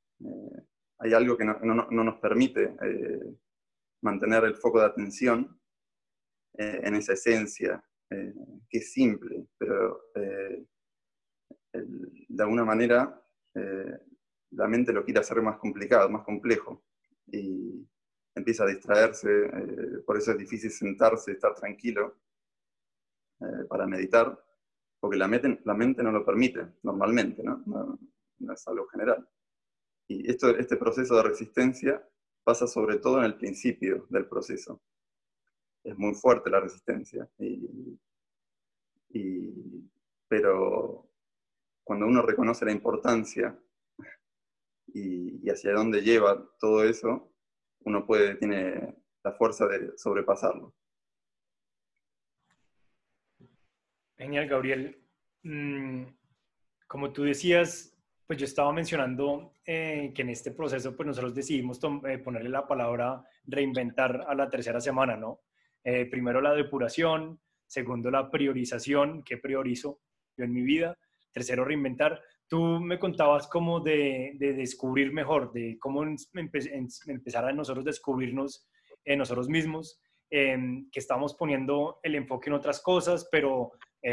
hay 0.99 1.13
algo 1.13 1.37
que 1.37 1.45
no, 1.45 1.59
no 1.63 2.05
nos 2.05 2.19
permite 2.21 2.77
mantener 4.03 4.45
el 4.45 4.55
foco 4.55 4.81
de 4.81 4.87
atención 4.87 5.61
eh, 6.57 6.81
en 6.85 6.95
esa 6.95 7.15
esencia, 7.15 7.83
eh, 8.11 8.33
que 8.69 8.79
es 8.79 8.93
simple, 8.93 9.47
pero 9.59 10.11
eh, 10.15 10.65
de 11.73 12.43
alguna 12.43 12.65
manera 12.65 13.21
la 14.51 14.69
mente 14.69 14.93
lo 14.93 15.05
quiere 15.05 15.21
hacer 15.21 15.41
más 15.43 15.59
complicado, 15.59 16.09
más 16.09 16.25
complejo, 16.25 16.85
y 17.27 17.87
empieza 18.35 18.65
a 18.65 18.69
distraerse, 18.69 19.29
por 20.05 20.17
eso 20.17 20.33
es 20.33 20.39
difícil 20.39 20.71
sentarse, 20.71 21.33
estar 21.33 21.55
tranquilo 21.55 22.17
para 23.69 23.87
meditar, 23.87 24.41
porque 25.01 25.17
la 25.17 25.29
mente, 25.29 25.61
la 25.65 25.75
mente 25.75 26.03
no 26.03 26.11
lo 26.11 26.25
permite 26.25 26.67
normalmente, 26.83 27.43
¿no? 27.43 27.63
no 28.39 28.53
es 28.53 28.69
algo 28.69 28.87
general. 28.89 29.29
Y 30.09 30.31
esto, 30.31 30.51
este 30.51 30.77
proceso 30.77 31.17
de 31.17 31.23
resistencia 31.23 32.09
pasa 32.45 32.67
sobre 32.67 32.99
todo 32.99 33.19
en 33.19 33.25
el 33.25 33.37
principio 33.37 34.07
del 34.11 34.27
proceso. 34.27 34.83
Es 35.85 35.99
muy 35.99 36.15
fuerte 36.15 36.51
la 36.51 36.61
resistencia. 36.61 37.29
pero 40.27 41.09
cuando 41.85 42.07
uno 42.07 42.23
reconoce 42.23 42.65
la 42.65 42.73
importancia 42.73 43.57
y, 44.87 45.49
hacia 45.51 45.73
dónde 45.73 46.01
lleva 46.01 46.43
todo 46.59 46.83
eso, 46.83 47.31
uno 47.81 48.07
puede, 48.07 48.37
tiene 48.37 48.97
la 49.23 49.33
fuerza 49.33 49.67
de 49.67 49.97
sobrepasarlo. 49.97 50.75
Genial, 54.17 54.49
Gabriel. 54.49 54.99
Mm, 55.43 56.05
como 56.87 57.13
tú 57.13 57.25
decías, 57.25 57.95
pues 58.27 58.39
yo 58.39 58.47
estaba 58.47 58.73
mencionando 58.73 59.53
eh, 59.67 60.13
que 60.15 60.23
en 60.23 60.31
este 60.31 60.51
proceso, 60.51 60.97
pues 60.97 61.07
nosotros 61.07 61.35
decidimos 61.35 61.79
eh, 62.09 62.19
ponerle 62.19 62.49
la 62.49 62.67
palabra 62.67 63.23
reinventar 63.47 64.25
a 64.27 64.35
la 64.35 64.49
tercera 64.49 64.81
semana, 64.81 65.17
¿no? 65.17 65.41
Eh, 65.85 66.07
primero 66.07 66.41
la 66.41 66.55
depuración, 66.55 67.41
segundo 67.67 68.11
la 68.11 68.31
priorización, 68.31 69.23
qué 69.23 69.37
priorizo 69.39 70.01
yo 70.37 70.45
en 70.45 70.53
mi 70.53 70.63
vida, 70.63 70.99
tercero 71.33 71.65
reinventar. 71.65 72.21
Tú 72.49 72.81
me 72.81 72.99
contabas 72.99 73.47
como 73.47 73.81
de, 73.81 74.35
descubrir 74.39 75.13
mejor, 75.13 75.53
de 75.53 75.79
cómo 75.79 76.03
empezar 76.03 77.45
a 77.45 77.53
nosotros 77.53 77.85
descubrirnos 77.85 78.67
en 79.05 79.19
nosotros 79.19 79.49
mismos, 79.49 80.01
em, 80.31 80.91
que 80.91 81.01
estamos 81.01 81.35
poniendo 81.35 82.01
el 82.03 82.15
enfoque 82.15 82.51
en 82.51 82.55
otras 82.55 82.81
cosas, 82.81 83.29
pero 83.31 83.73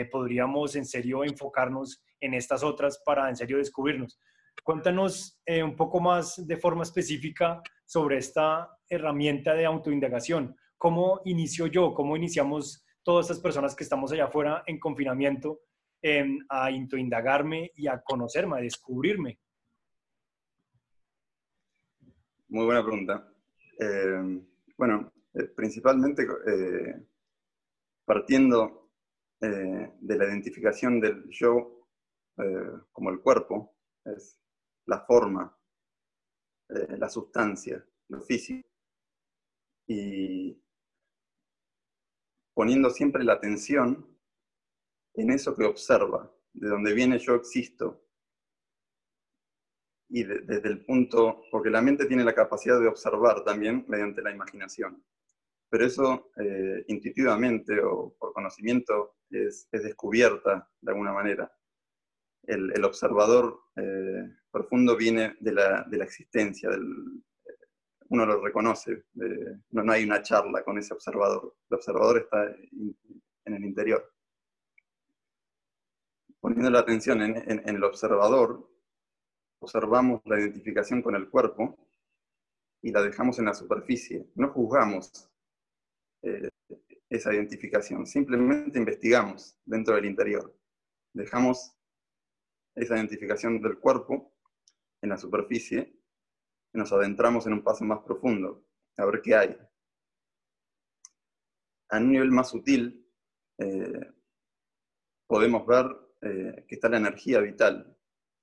podríamos 0.09 0.77
en 0.77 0.85
serio 0.85 1.25
enfocarnos 1.25 2.01
en 2.21 2.33
estas 2.33 2.63
otras 2.63 3.01
para 3.05 3.27
en 3.27 3.35
serio 3.35 3.57
descubrirnos. 3.57 4.19
Cuéntanos 4.63 5.41
eh, 5.45 5.63
un 5.63 5.75
poco 5.75 5.99
más 5.99 6.47
de 6.47 6.55
forma 6.55 6.83
específica 6.83 7.61
sobre 7.85 8.17
esta 8.17 8.69
herramienta 8.87 9.53
de 9.53 9.65
autoindagación. 9.65 10.55
¿Cómo 10.81 11.21
inicio 11.25 11.67
yo? 11.67 11.93
¿Cómo 11.93 12.17
iniciamos 12.17 12.83
todas 13.03 13.27
estas 13.27 13.39
personas 13.39 13.75
que 13.75 13.83
estamos 13.83 14.11
allá 14.11 14.25
afuera 14.25 14.63
en 14.65 14.79
confinamiento 14.79 15.61
a 16.49 16.65
autoindagarme 16.65 17.71
y 17.75 17.85
a 17.85 18.01
conocerme, 18.01 18.57
a 18.57 18.61
descubrirme? 18.61 19.39
Muy 22.47 22.65
buena 22.65 22.81
pregunta. 22.81 23.31
Eh, 23.79 24.41
bueno, 24.75 25.13
eh, 25.35 25.43
principalmente 25.55 26.25
partiendo 28.03 28.89
de 29.39 30.17
la 30.17 30.25
identificación 30.25 30.99
del 30.99 31.29
yo 31.29 31.81
eh, 32.37 32.71
como 32.91 33.11
el 33.11 33.19
cuerpo, 33.19 33.75
es 34.03 34.39
la 34.85 35.01
forma, 35.01 35.55
eh, 36.69 36.97
la 36.97 37.09
sustancia, 37.09 37.85
lo 38.07 38.21
físico. 38.21 38.67
Y 39.87 40.57
poniendo 42.61 42.91
siempre 42.91 43.23
la 43.23 43.33
atención 43.33 44.07
en 45.15 45.31
eso 45.31 45.55
que 45.55 45.65
observa, 45.65 46.31
de 46.53 46.69
donde 46.69 46.93
viene 46.93 47.17
yo 47.17 47.33
existo. 47.33 48.05
Y 50.09 50.23
desde 50.23 50.69
el 50.69 50.85
punto, 50.85 51.41
porque 51.49 51.71
la 51.71 51.81
mente 51.81 52.05
tiene 52.05 52.23
la 52.23 52.35
capacidad 52.35 52.79
de 52.79 52.87
observar 52.87 53.43
también 53.43 53.83
mediante 53.87 54.21
la 54.21 54.31
imaginación. 54.31 55.03
Pero 55.71 55.85
eso 55.85 56.31
eh, 56.37 56.85
intuitivamente 56.87 57.81
o 57.81 58.15
por 58.19 58.31
conocimiento 58.31 59.15
es, 59.31 59.67
es 59.71 59.81
descubierta 59.81 60.69
de 60.81 60.91
alguna 60.91 61.13
manera 61.13 61.51
el, 62.43 62.83
observador 62.83 63.59
eh, 63.75 64.35
profundo 64.51 64.95
viene 64.95 65.35
de 65.39 65.51
la, 65.51 65.87
existencia, 66.03 66.69
uno 68.09 68.25
lo 68.25 68.43
reconoce, 68.43 69.05
no, 69.71 69.91
hay 69.91 70.03
una 70.03 70.21
charla 70.21 70.63
con 70.63 70.77
ese 70.77 70.93
observador, 70.93 71.55
el 71.69 71.75
observador 71.75 72.17
está 72.17 72.53
en 73.45 73.53
el 73.53 73.63
interior. 73.63 74.13
Poniendo 76.61 76.77
la 76.77 76.83
atención 76.83 77.23
en, 77.23 77.67
el 77.67 77.83
observador, 77.83 78.69
observamos 79.63 80.21
la 80.25 80.39
identificación 80.39 81.01
con 81.01 81.15
el 81.15 81.27
cuerpo 81.27 81.75
y 82.83 82.91
la 82.91 83.01
dejamos 83.01 83.39
en 83.39 83.45
la 83.45 83.55
superficie. 83.55 84.29
No 84.35 84.49
juzgamos 84.49 85.27
eh, 86.21 86.49
esa 87.09 87.33
identificación, 87.33 88.05
simplemente 88.05 88.77
investigamos 88.77 89.57
dentro 89.65 89.95
del 89.95 90.05
interior. 90.05 90.55
Dejamos 91.13 91.75
esa 92.75 92.95
identificación 92.95 93.59
del 93.59 93.79
cuerpo 93.79 94.31
en 95.01 95.09
la 95.09 95.17
superficie 95.17 95.99
y 96.71 96.77
nos 96.77 96.93
adentramos 96.93 97.47
en 97.47 97.53
un 97.53 97.63
paso 97.63 97.83
más 97.85 98.01
profundo, 98.01 98.67
a 98.97 99.05
ver 99.05 99.19
qué 99.23 99.35
hay. 99.35 99.57
A 101.89 101.97
un 101.97 102.11
nivel 102.11 102.29
más 102.29 102.49
sutil, 102.49 103.03
eh, 103.57 104.13
podemos 105.25 105.65
ver 105.65 106.00
eh, 106.21 106.65
que 106.67 106.75
está 106.75 106.89
la 106.89 106.97
energía 106.97 107.39
vital, 107.39 107.97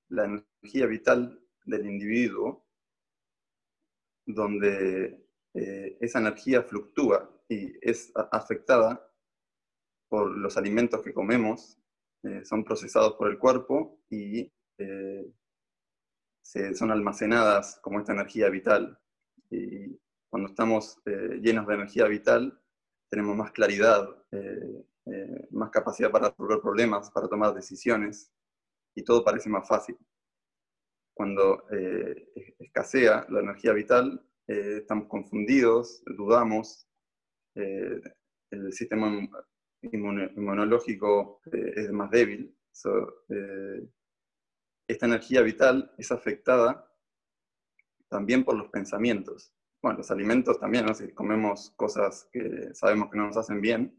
la 0.09 0.25
energía 0.25 0.87
vital 0.87 1.41
del 1.65 1.87
individuo, 1.87 2.67
donde 4.27 5.27
eh, 5.55 5.97
esa 6.01 6.19
energía 6.19 6.63
fluctúa 6.63 7.31
y 7.49 7.73
es 7.81 8.13
afectada 8.15 9.11
por 10.09 10.31
los 10.37 10.57
alimentos 10.57 11.03
que 11.03 11.15
comemos 11.15 11.79
eh, 12.23 12.45
son 12.45 12.65
procesados 12.65 13.15
por 13.15 13.31
el 13.31 13.39
cuerpo 13.39 14.01
y 14.11 14.53
eh, 14.79 15.33
son 16.43 16.91
almacenadas 16.91 17.79
como 17.83 17.99
esta 17.99 18.13
energía 18.13 18.49
vital. 18.49 18.99
Y 19.51 19.99
cuando 20.31 20.49
estamos 20.49 21.01
llenos 21.41 21.67
de 21.67 21.75
energía 21.75 22.07
vital, 22.07 22.59
tenemos 23.11 23.37
más 23.37 23.53
claridad, 23.53 24.09
más 25.51 25.71
capacidad 25.71 26.11
para 26.11 26.31
resolver 26.31 26.61
problemas, 26.61 27.11
para 27.11 27.29
tomar 27.29 27.55
decisiones, 27.55 28.33
y 28.95 29.03
todo 29.03 29.25
parece 29.25 29.49
más 29.49 29.67
fácil. 29.67 29.97
Cuando 31.15 31.65
escasea 32.59 33.27
la 33.29 33.41
energía 33.41 33.73
vital, 33.73 34.25
estamos 34.47 35.09
confundidos, 35.09 36.03
dudamos, 36.07 36.89
el 38.51 38.73
sistema 38.73 39.29
inmunológico 39.83 41.41
eh, 41.53 41.73
es 41.77 41.93
más 41.93 42.11
débil. 42.11 42.55
Eh, 43.31 43.89
esta 44.89 45.07
energía 45.07 45.43
vital 45.43 45.93
es 45.99 46.11
afectada 46.13 46.91
también 48.09 48.45
por 48.45 48.57
los 48.57 48.69
pensamientos. 48.69 49.53
Bueno, 49.83 49.99
los 49.99 50.11
alimentos 50.11 50.59
también, 50.59 50.93
si 50.95 51.13
comemos 51.13 51.71
cosas 51.77 52.29
que 52.33 52.75
sabemos 52.75 53.11
que 53.11 53.19
no 53.19 53.27
nos 53.27 53.37
hacen 53.37 53.61
bien, 53.61 53.98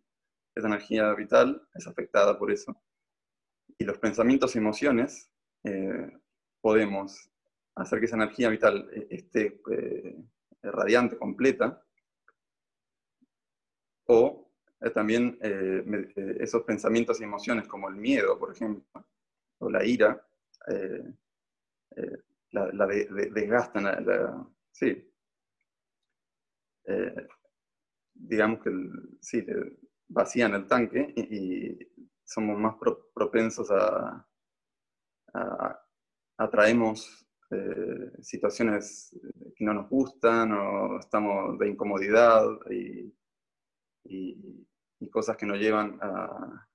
esa 0.60 0.68
energía 0.68 1.14
vital 1.14 1.68
es 1.74 1.88
afectada 1.88 2.38
por 2.38 2.52
eso. 2.52 2.82
Y 3.78 3.84
los 3.86 3.98
pensamientos 3.98 4.56
y 4.56 4.60
emociones, 4.60 5.32
eh, 5.64 6.12
podemos 6.62 7.30
hacer 7.76 8.00
que 8.00 8.06
esa 8.06 8.16
energía 8.16 8.50
vital 8.50 8.90
esté 9.10 9.62
radiante, 10.62 11.18
completa, 11.18 11.82
o 14.06 14.52
también 14.94 15.38
esos 16.40 16.64
pensamientos 16.64 17.20
y 17.20 17.24
emociones 17.24 17.68
como 17.68 17.90
el 17.90 17.96
miedo, 17.96 18.40
por 18.40 18.52
ejemplo, 18.52 18.84
o 19.60 19.70
la 19.70 19.86
ira, 19.86 20.26
la, 22.52 22.88
desgastan, 22.88 23.86
sí. 24.72 25.12
digamos 28.14 28.64
que 28.64 28.72
sí, 29.22 29.46
vacían 30.10 30.54
el 30.56 30.68
tanque 30.68 31.14
y, 31.16 31.78
somos 32.26 32.60
más 32.60 32.76
propensos 33.16 33.72
a, 33.72 34.28
atraemos 36.38 37.26
eh, 37.50 38.12
situaciones 38.22 39.10
que 39.56 39.66
no 39.66 39.74
nos 39.74 39.90
gustan 39.90 40.52
o 40.52 41.00
estamos 41.00 41.58
de 41.58 41.70
incomodidad 41.70 42.46
y, 42.70 43.14
cosas 45.12 45.38
que 45.38 45.48
nos 45.48 45.58
llevan 45.58 45.98
a, 46.02 46.68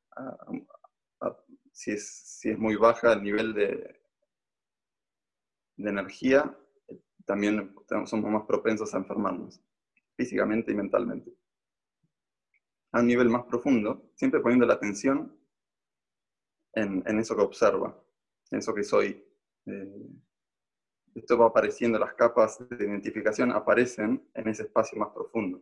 si, 1.70 1.92
es, 1.92 2.08
si, 2.40 2.50
es, 2.50 2.58
muy 2.58 2.74
baja 2.74 3.12
el 3.12 3.22
nivel 3.22 3.54
de, 3.54 4.00
de 5.76 5.90
energía, 5.90 6.56
también 7.24 7.74
somos 8.06 8.30
más 8.30 8.44
propensos 8.44 8.92
a 8.92 8.98
enfermarnos, 8.98 9.60
físicamente 10.16 10.72
y 10.72 10.74
mentalmente. 10.74 11.32
A 12.94 13.00
un 13.00 13.08
nivel 13.08 13.28
más 13.28 13.42
profundo, 13.42 14.12
siempre 14.14 14.38
poniendo 14.38 14.64
la 14.66 14.74
atención 14.74 15.36
en, 16.74 17.18
eso 17.18 17.34
que 17.34 17.42
observa, 17.42 18.00
en 18.52 18.58
eso 18.60 18.72
que 18.72 18.84
soy. 18.84 19.20
Eh, 19.66 20.06
esto 21.16 21.36
va 21.36 21.46
apareciendo, 21.46 21.98
las 21.98 22.14
capas 22.14 22.64
de 22.68 22.84
identificación 22.84 23.50
aparecen 23.50 24.30
en 24.32 24.46
ese 24.46 24.62
espacio 24.62 24.96
más 24.96 25.08
profundo. 25.12 25.60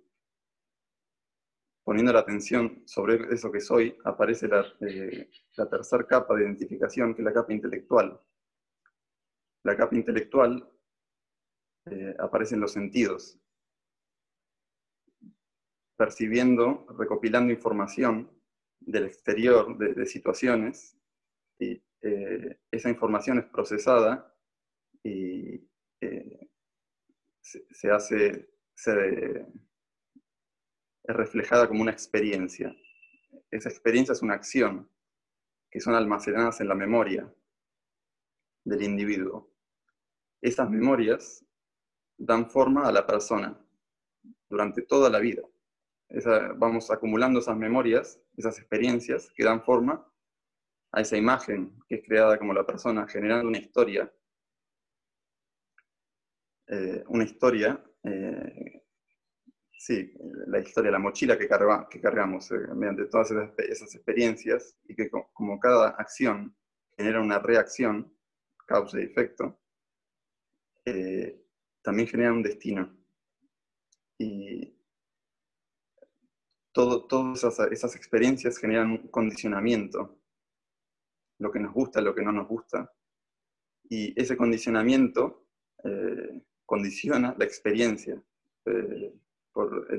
Poniendo 1.83 2.13
la 2.13 2.21
atención 2.21 2.83
sobre 2.85 3.35
eso 3.35 3.51
que 3.51 3.61
soy, 3.61 3.97
aparece 4.05 4.47
la, 4.47 4.67
eh, 4.81 5.31
la 5.57 5.71
tercera 5.71 6.07
capa 6.07 6.35
de 6.35 6.43
identificación, 6.43 7.15
que 7.15 7.23
es 7.23 7.25
la 7.25 7.33
capa 7.33 7.55
intelectual. 7.55 8.21
La 9.65 9.75
capa 9.75 9.97
intelectual 9.97 10.71
eh, 11.87 12.15
aparece 12.19 12.57
en 12.57 12.61
los 12.61 12.73
sentidos, 12.73 13.42
percibiendo, 15.97 16.87
recopilando 16.99 17.53
información 17.53 18.31
del 18.81 19.07
exterior, 19.07 19.77
de 19.79 20.07
situaciones, 20.07 20.97
y 21.59 21.83
eh, 22.03 22.59
esa 22.71 22.91
información 22.91 23.39
es 23.39 23.45
procesada 23.47 24.35
y 25.05 25.69
eh, 26.01 26.51
se, 27.41 27.91
hace, 27.91 28.51
es 28.75 29.37
reflejada 31.05 31.69
como 31.69 31.83
una 31.83 31.93
experiencia. 31.93 32.75
Esa 33.51 33.69
experiencia 33.69 34.13
es 34.13 34.23
una 34.23 34.35
acción 34.35 34.89
que 35.71 35.81
son 35.81 35.95
almacenadas 35.95 36.61
en 36.61 36.69
la 36.69 36.75
memoria 36.75 37.33
del 38.65 38.83
individuo. 38.83 39.55
Esas 40.41 40.69
memorias 40.71 41.45
dan 42.17 42.51
forma 42.51 42.87
a 42.87 42.93
la 42.93 43.07
persona 43.07 43.59
durante 44.49 44.83
toda 44.83 45.09
la 45.09 45.19
vida. 45.19 45.43
Vamos 46.57 46.91
acumulando 46.91 47.41
esas 47.41 47.57
memorias, 47.57 48.21
esas 48.37 48.59
experiencias 48.59 49.31
que 49.35 49.45
dan 49.45 49.63
forma 49.63 50.07
a 50.93 51.01
esa 51.01 51.17
imagen 51.17 51.79
que 51.89 51.97
es 51.97 52.07
creada 52.07 52.39
como 52.39 52.53
la 52.53 52.67
persona, 52.67 53.07
generando 53.09 53.49
una 53.49 53.59
historia. 53.59 54.13
Eh, 56.69 57.03
una 57.09 57.25
historia, 57.25 57.83
eh, 58.05 58.83
sí, 59.79 60.13
la 60.47 60.61
historia, 60.61 60.91
la 60.91 60.99
mochila 60.99 61.39
que, 61.39 61.49
que 61.91 62.01
cargamos 62.01 62.51
eh, 62.51 62.59
mediante 62.75 63.07
todas 63.07 63.31
esas, 63.31 63.95
experiencias 63.95 64.79
y 64.85 64.95
que 64.95 65.11
como 65.11 65.59
cada 65.59 65.89
acción 65.91 66.55
genera 66.97 67.21
una 67.21 67.39
reacción, 67.39 68.15
causa 68.67 69.01
y 69.01 69.05
efecto, 69.05 69.59
también 71.83 72.09
genera 72.09 72.33
un 72.33 72.43
destino. 72.43 72.97
Y 74.19 74.82
todo, 76.73 77.07
todas 77.07 77.45
esas, 77.71 77.97
experiencias 77.97 78.59
generan 78.59 78.91
un 78.91 79.09
condicionamiento 79.09 80.19
lo 81.39 81.51
que 81.51 81.61
nos 81.61 81.73
gusta, 81.73 82.01
lo 82.01 82.15
que 82.15 82.23
no 82.23 82.33
nos 82.33 82.47
gusta. 82.47 82.93
Y 83.89 84.19
ese 84.21 84.37
condicionamiento 84.37 85.49
eh, 85.83 86.41
condiciona 86.65 87.35
la 87.37 87.45
experiencia. 87.45 88.23
Eh, 88.65 89.13
por 89.53 89.93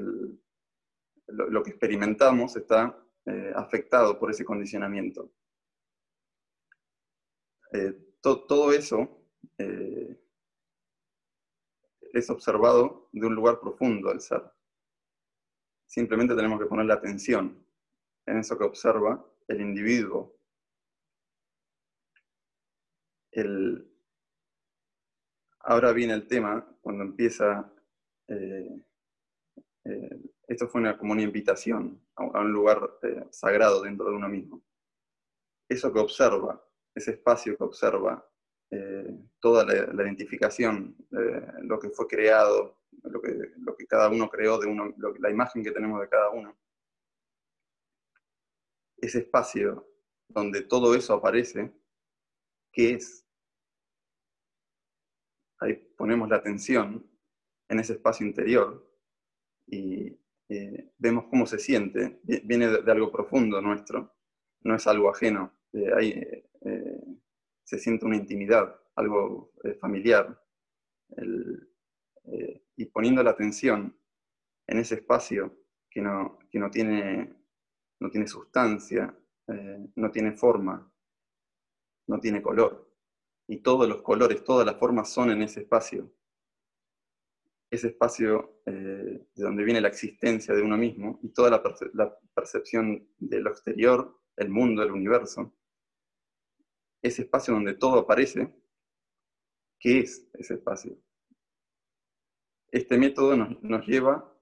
lo, 1.28 1.64
que 1.64 1.70
experimentamos 1.70 2.56
está 2.56 2.98
eh, 3.26 3.52
afectado 3.56 4.18
por 4.18 4.32
ese 4.32 4.46
condicionamiento. 4.46 5.32
todo 8.32 8.72
eso 8.72 9.20
es 12.14 12.30
observado 12.30 13.10
de 13.12 13.26
un 13.28 13.36
lugar 13.36 13.60
profundo 13.60 14.10
al 14.10 14.22
ser. 14.22 14.53
Simplemente 15.94 16.36
tenemos 16.36 16.60
que 16.60 16.66
poner 16.66 16.88
la 16.88 16.96
atención 16.96 17.64
en 18.26 18.40
eso 18.40 18.58
que 18.58 18.64
observa 18.64 19.24
el 19.48 19.62
individuo 19.62 20.40
ahora 25.60 25.92
viene 25.92 26.16
el 26.16 26.28
tema, 26.28 26.66
cuando 26.82 27.04
empieza, 27.04 27.72
eh, 28.28 28.82
eh, 29.86 30.20
esto 30.48 30.68
fue 30.68 30.82
una, 30.82 30.98
como 30.98 31.14
una 31.14 31.22
invitación 31.22 32.02
a, 32.16 32.42
un 32.42 32.52
lugar 32.52 32.98
eh, 33.04 33.28
sagrado 33.30 33.84
dentro 33.84 34.10
de 34.10 34.16
uno 34.16 34.28
mismo. 34.28 34.64
Eso 35.70 35.94
que 35.94 36.00
observa, 36.00 36.60
ese 36.96 37.12
espacio 37.12 37.56
que 37.56 37.64
observa, 37.64 38.28
toda 39.40 39.66
la, 39.66 40.04
identificación, 40.04 40.96
lo 41.62 41.80
que 41.80 41.90
fue 41.90 42.08
creado, 42.08 42.80
lo 43.04 43.22
que, 43.22 43.88
cada 43.88 44.10
uno 44.10 44.30
creó 44.30 44.58
de 44.58 44.68
uno, 44.68 44.94
la 45.20 45.30
imagen 45.30 45.64
que 45.64 45.72
tenemos 45.72 46.00
de 46.02 46.10
cada 46.10 46.30
uno, 46.30 46.58
ese 48.98 49.20
espacio 49.20 49.88
donde 50.28 50.62
todo 50.62 50.96
eso 50.96 51.14
aparece, 51.14 51.72
¿qué 52.72 52.94
es? 52.94 53.24
ahí 55.64 55.76
ponemos 55.98 56.30
la 56.30 56.38
atención 56.38 57.06
en 57.70 57.80
ese 57.80 57.94
espacio 57.94 58.26
interior 58.26 58.86
y 59.66 60.18
eh, 60.50 60.92
vemos 60.98 61.26
cómo 61.30 61.46
se 61.46 61.58
siente. 61.58 62.20
Viene 62.24 62.68
de, 62.68 62.92
algo 62.92 63.12
profundo 63.12 63.62
nuestro, 63.62 64.14
no 64.62 64.76
es 64.76 64.86
algo 64.88 65.10
ajeno. 65.10 65.54
ahí 65.98 66.12
eh, 66.12 67.06
se 67.64 67.80
siente 67.80 68.06
una 68.06 68.18
intimidad, 68.18 68.76
algo 68.96 69.54
eh, 69.64 69.76
familiar. 69.76 70.40
y 72.76 72.86
poniendo 72.86 73.22
la 73.22 73.32
atención 73.32 73.96
en 74.68 74.78
ese 74.80 74.96
espacio 74.96 75.56
que 75.90 76.02
no, 76.02 76.40
que 76.50 76.60
no, 76.60 76.70
tiene, 76.72 77.34
no 78.00 78.10
tiene 78.10 78.28
sustancia, 78.28 79.16
no 79.96 80.10
tiene 80.10 80.32
forma, 80.34 80.92
no 82.08 82.20
tiene 82.20 82.42
color 82.42 82.94
y 83.48 83.58
todos 83.58 83.88
los 83.88 84.02
colores, 84.02 84.44
todas 84.44 84.66
las 84.66 84.78
formas 84.78 85.10
son 85.10 85.32
en 85.32 85.42
ese 85.42 85.62
espacio. 85.62 86.12
Ese 87.70 87.88
espacio 87.88 88.62
eh, 88.66 89.28
de 89.36 89.44
donde 89.44 89.64
viene 89.64 89.82
la 89.82 89.88
existencia 89.88 90.54
de 90.54 90.62
uno 90.62 90.78
mismo 90.78 91.20
y 91.24 91.30
toda 91.30 91.50
la, 91.50 92.18
percepción 92.34 93.08
de 93.18 93.40
lo 93.40 93.50
exterior, 93.50 94.20
el 94.38 94.50
mundo, 94.50 94.84
el 94.84 94.92
universo. 94.92 95.54
Ese 97.04 97.22
espacio 97.22 97.54
donde 97.54 97.76
todo 97.76 98.00
aparece, 98.00 98.52
¿qué 99.80 100.00
es 100.00 100.28
ese 100.34 100.56
espacio? 100.56 100.98
Este 102.72 102.98
método 102.98 103.36
nos, 103.36 103.86
lleva 103.86 104.36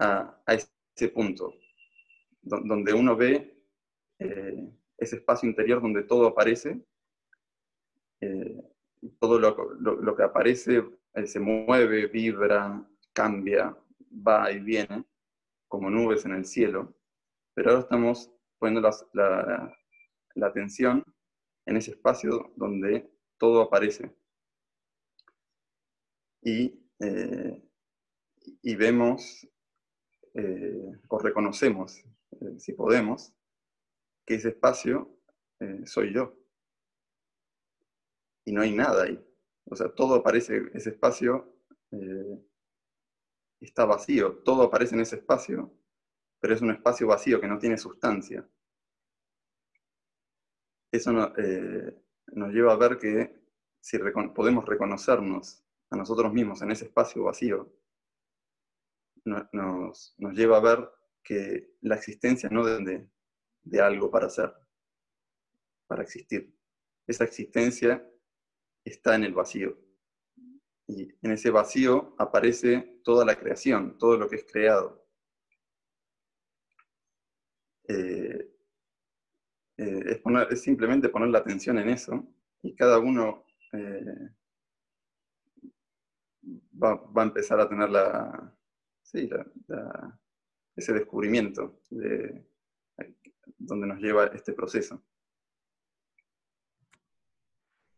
a, 0.00 0.42
ese 0.48 1.08
punto, 1.10 1.54
donde 2.42 2.92
uno 2.92 3.14
ve 3.14 3.62
eh, 4.18 4.72
ese 4.98 5.16
espacio 5.16 5.48
interior 5.48 5.80
donde 5.80 6.02
todo 6.02 6.26
aparece 6.26 6.84
eh, 8.20 8.62
todo 9.18 9.38
lo, 9.38 10.16
que 10.16 10.22
aparece 10.22 10.84
eh, 11.14 11.26
se 11.26 11.40
mueve, 11.40 12.06
vibra, 12.06 12.86
cambia, 13.12 13.76
va 14.10 14.52
y 14.52 14.60
viene, 14.60 15.04
como 15.68 15.88
nubes 15.88 16.24
en 16.24 16.32
el 16.32 16.44
cielo, 16.44 16.94
pero 17.54 17.70
ahora 17.70 17.82
estamos 17.82 18.30
poniendo 18.58 18.88
la, 19.14 19.74
atención 20.42 21.04
en 21.70 21.76
ese 21.76 21.92
espacio 21.92 22.52
donde 22.56 23.10
todo 23.38 23.62
aparece. 23.62 24.14
Y, 26.42 26.80
eh, 26.98 27.62
y 28.62 28.74
vemos 28.74 29.46
o 31.08 31.18
reconocemos, 31.18 32.04
si 32.58 32.72
podemos, 32.72 33.32
que 34.24 34.36
ese 34.36 34.50
espacio 34.50 35.18
soy 35.84 36.14
yo 36.14 36.34
y 38.44 38.52
no 38.52 38.62
hay 38.62 38.72
nada 38.72 39.04
ahí. 39.04 39.20
O 39.64 39.74
sea, 39.74 39.92
todo 39.92 40.14
aparece, 40.14 40.70
ese 40.72 40.90
espacio 40.90 41.52
eh, 41.90 42.40
está 43.60 43.84
vacío, 43.84 44.38
todo 44.44 44.62
aparece 44.62 44.94
en 44.94 45.00
ese 45.00 45.16
espacio 45.16 45.72
pero 46.40 46.54
es 46.54 46.62
un 46.62 46.70
espacio 46.70 47.06
vacío 47.06 47.40
que 47.40 47.46
no 47.46 47.58
tiene 47.58 47.76
sustancia. 47.76 48.48
Eso 50.92 51.12
nos 51.12 52.52
lleva 52.52 52.72
a 52.72 52.76
ver 52.76 52.98
que 52.98 53.40
si 53.80 53.98
podemos 54.34 54.64
reconocernos 54.64 55.64
a 55.90 55.96
nosotros 55.96 56.32
mismos 56.32 56.62
en 56.62 56.70
ese 56.70 56.84
espacio 56.86 57.24
vacío, 57.24 57.72
nos, 59.24 60.14
lleva 60.32 60.56
a 60.56 60.60
ver 60.60 60.90
que 61.22 61.74
la 61.82 61.96
existencia 61.96 62.48
no 62.50 62.64
de 62.64 63.80
algo 63.80 64.10
para 64.10 64.28
ser, 64.28 64.52
para 65.86 66.02
existir. 66.02 66.56
Esa 67.06 67.24
existencia 67.24 68.08
está 68.84 69.16
en 69.16 69.24
el 69.24 69.34
vacío. 69.34 69.76
Y 70.86 71.08
en 71.22 71.32
ese 71.32 71.50
vacío 71.50 72.14
aparece 72.18 73.00
toda 73.04 73.24
la 73.24 73.38
creación, 73.38 73.98
todo 73.98 74.16
lo 74.16 74.28
que 74.28 74.36
es 74.36 74.44
creado. 74.44 75.04
Eh, 77.88 78.39
eh, 79.80 80.20
es, 80.50 80.62
simplemente 80.62 81.08
poner 81.08 81.30
la 81.30 81.38
atención 81.38 81.78
en 81.78 81.88
eso 81.88 82.22
y 82.62 82.74
cada 82.74 82.98
uno 82.98 83.44
eh, 83.72 84.28
va, 86.82 87.02
a 87.14 87.22
empezar 87.22 87.58
a 87.60 87.66
tener 87.66 87.88
la, 87.88 88.54
ese 90.76 90.92
descubrimiento 90.92 91.80
de 91.88 92.44
donde 93.56 93.86
nos 93.86 94.00
lleva 94.00 94.26
este 94.26 94.52
proceso. 94.52 95.02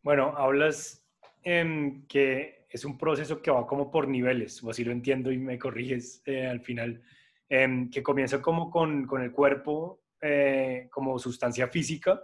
Bueno, 0.02 0.34
hablas 0.36 1.04
en 1.42 2.06
que 2.06 2.66
es 2.70 2.84
un 2.84 2.96
proceso 2.96 3.42
que 3.42 3.50
va 3.50 3.66
como 3.66 3.90
por 3.90 4.06
niveles, 4.06 4.62
o 4.62 4.70
así 4.70 4.84
lo 4.84 4.92
entiendo 4.92 5.32
y 5.32 5.38
me 5.38 5.58
corriges 5.58 6.22
eh, 6.26 6.46
al 6.46 6.60
final, 6.60 7.02
em, 7.48 7.90
que 7.90 8.04
comienza 8.04 8.40
como 8.40 8.70
con, 8.70 9.06
con 9.06 9.20
el 9.22 9.32
cuerpo 9.32 10.01
eh, 10.22 10.88
como 10.90 11.18
sustancia 11.18 11.68
física, 11.68 12.22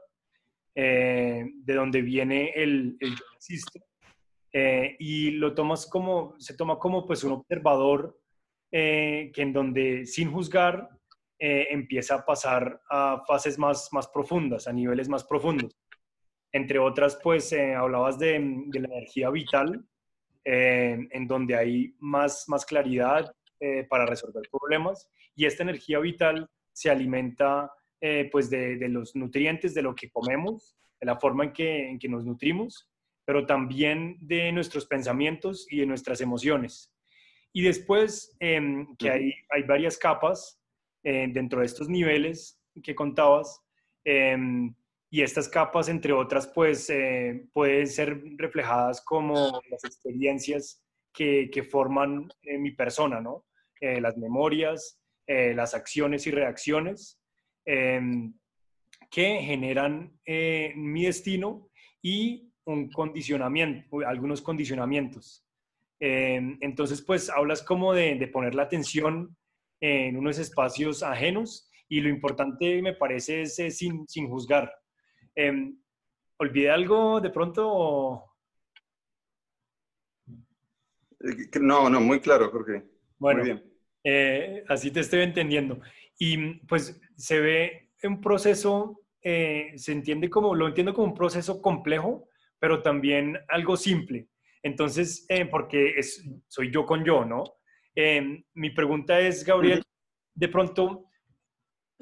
eh, 0.75 1.45
de 1.53 1.75
donde 1.75 2.01
viene 2.01 2.53
el, 2.55 2.97
el 3.01 3.15
y 4.99 5.33
lo 5.33 5.55
tomas 5.55 5.87
como, 5.87 6.35
se 6.39 6.57
toma 6.57 6.79
como 6.79 7.07
pues 7.07 7.23
un 7.23 7.33
observador 7.33 8.19
que 8.71 9.33
en 9.37 9.53
donde 9.53 10.07
sin 10.07 10.33
juzgar 10.33 10.89
empieza 11.39 12.17
a 12.17 12.25
pasar 12.25 12.81
a 12.89 13.23
fases 13.27 13.59
más, 13.59 13.89
más 13.93 14.09
profundas, 14.09 14.67
a 14.67 14.73
niveles 14.73 15.09
más 15.09 15.25
profundos. 15.25 15.77
Entre 16.53 16.79
otras, 16.79 17.19
pues 17.23 17.53
eh, 17.53 17.75
hablabas 17.75 18.19
de, 18.19 18.39
la 18.39 18.89
energía 18.89 19.31
vital, 19.31 19.85
eh, 20.45 21.07
en 21.11 21.27
donde 21.27 21.57
hay 21.57 21.95
más, 21.99 22.49
más 22.49 22.65
claridad 22.65 23.31
eh, 23.61 23.85
para 23.89 24.07
resolver 24.07 24.49
problemas 24.51 25.11
y 25.35 25.45
esta 25.45 25.63
energía 25.63 25.99
vital 25.99 26.49
se 26.73 26.91
alimenta 26.91 27.71
pues 28.31 28.49
de, 28.51 28.77
los 28.89 29.17
nutrientes 29.17 29.75
de 29.75 29.83
lo 29.83 29.95
que 29.95 30.11
comemos, 30.11 30.77
de 31.01 31.07
la 31.07 31.19
forma 31.19 31.45
en 31.45 31.53
que, 31.53 31.89
en 31.91 31.99
que 31.99 32.09
nos 32.09 32.25
nutrimos, 32.25 32.89
pero 33.25 33.45
también 33.45 34.17
de 34.21 34.53
nuestros 34.53 34.87
pensamientos 34.87 35.67
y 35.71 35.81
de 35.81 35.87
nuestras 35.87 36.21
emociones. 36.21 36.93
Y 37.53 37.63
después 37.63 38.37
em, 38.41 38.95
que 38.97 39.11
hay, 39.11 39.35
hay 39.51 39.63
varias 39.65 39.99
capas 39.99 40.61
dentro 41.03 41.61
de 41.61 41.67
estos 41.67 41.89
niveles 41.89 42.61
que 42.83 42.95
contabas, 42.95 43.61
em, 44.05 44.75
y 45.11 45.23
estas 45.23 45.49
capas, 45.49 45.89
entre 45.89 46.13
otras, 46.13 46.47
pues 46.49 46.91
eh, 46.91 47.47
pueden 47.53 47.87
ser 47.87 48.21
reflejadas 48.37 49.01
como 49.01 49.61
las 49.71 49.85
experiencias 49.85 50.83
que, 51.15 51.49
que 51.51 51.63
forman 51.63 52.29
eh, 52.43 52.59
mi 52.59 52.73
persona, 52.73 53.21
¿no? 53.21 53.47
Eh, 53.81 54.01
las 54.01 54.17
memorias, 54.17 55.01
las 55.31 55.75
acciones 55.75 56.27
y 56.27 56.31
reacciones 56.31 57.21
em, 57.69 58.33
que 59.11 59.41
generan 59.43 60.19
mi 60.75 61.05
destino 61.05 61.69
y 62.03 62.51
un 62.65 62.91
condicionamiento, 62.91 64.01
algunos 64.07 64.43
condicionamientos. 64.43 65.47
Em, 66.01 66.57
entonces, 66.61 67.03
pues 67.03 67.29
hablas 67.31 67.63
como 67.63 67.93
de, 67.93 68.15
de 68.17 68.29
poner 68.29 68.55
la 68.55 68.63
atención 68.63 69.37
en 69.81 70.17
unos 70.17 70.39
espacios 70.39 71.03
ajenos 71.03 71.71
y 71.89 72.01
lo 72.01 72.09
importante 72.09 72.81
me 72.83 72.95
parece 72.95 73.43
es 73.43 73.57
sin, 73.77 74.07
sin 74.09 74.29
juzgar, 74.29 74.71
Eh, 75.35 75.73
¿Olvidé 76.41 76.71
algo 76.71 77.21
de 77.21 77.31
pronto? 77.31 78.23
Eh, 81.21 81.59
no, 81.61 81.91
no, 81.91 82.01
muy 82.01 82.21
claro, 82.21 82.51
Jorge. 82.51 82.85
Bueno, 83.19 83.41
muy 83.41 83.49
bien. 83.49 83.65
Eh, 84.05 84.65
así 84.69 84.93
te 84.93 85.01
estoy 85.01 85.23
entendiendo. 85.23 85.81
Y 86.19 86.55
pues 86.67 87.01
se 87.17 87.41
ve 87.41 87.91
un 88.03 88.21
proceso, 88.21 89.01
eh, 89.23 89.73
se 89.77 89.93
entiende 89.93 90.29
como, 90.29 90.55
lo 90.55 90.69
entiendo 90.69 90.95
como 90.95 91.09
un 91.09 91.15
proceso 91.15 91.63
complejo, 91.63 92.29
pero 92.59 92.83
también 92.83 93.39
algo 93.49 93.77
simple. 93.77 94.29
Entonces, 94.63 95.27
porque 95.51 95.95
es, 95.97 96.29
soy 96.49 96.71
yo 96.73 96.85
con 96.85 97.05
yo, 97.05 97.25
¿no? 97.25 97.45
mi 98.55 98.71
pregunta 98.71 99.19
es, 99.19 99.45
Gabriel, 99.45 99.83
de 100.33 100.49
pronto, 100.49 101.09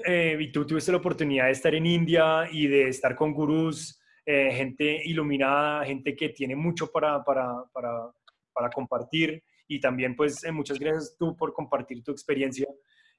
eh, 0.05 0.37
y 0.39 0.53
tú 0.53 0.67
tuviste 0.67 0.93
la 0.93 0.99
oportunidad 0.99 1.47
de 1.47 1.53
estar 1.53 1.75
en 1.75 1.87
India 1.87 2.47
y 2.53 2.67
de 2.67 2.89
estar 2.89 3.17
con 3.17 3.33
gurús, 3.33 3.99
eh, 4.27 4.53
gente 4.53 5.03
iluminada, 5.05 5.85
gente 5.87 6.15
que 6.15 6.29
tiene 6.31 6.55
mucho 6.55 6.91
para, 6.91 7.25
para, 7.25 7.65
para, 7.73 8.13
para 8.53 8.71
compartir 8.71 9.43
y 9.67 9.81
también 9.81 10.15
pues 10.15 10.45
eh, 10.45 10.53
muchas 10.53 10.79
gracias 10.79 11.17
tú 11.19 11.35
por 11.35 11.55
compartir 11.55 12.03
tu 12.03 12.13
experiencia. 12.13 12.67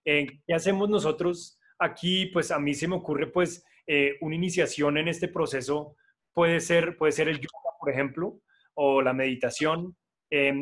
¿Qué 0.08 0.54
hacemos 0.54 0.88
nosotros 0.90 1.60
aquí? 1.78 2.28
Pues 2.28 2.52
a 2.52 2.60
mí 2.60 2.74
se 2.74 2.88
me 2.88 2.96
ocurre 2.96 3.28
pues 3.28 3.66
una 4.22 4.36
iniciación 4.36 4.98
en 4.98 5.10
este 5.10 5.28
proceso 5.28 5.96
puede 6.34 6.62
ser, 6.62 6.98
puede 6.98 7.12
ser 7.12 7.28
el 7.28 7.38
yoga, 7.38 7.78
por 7.78 7.90
ejemplo, 7.90 8.40
o 8.74 9.02
la 9.02 9.12
meditación. 9.12 9.98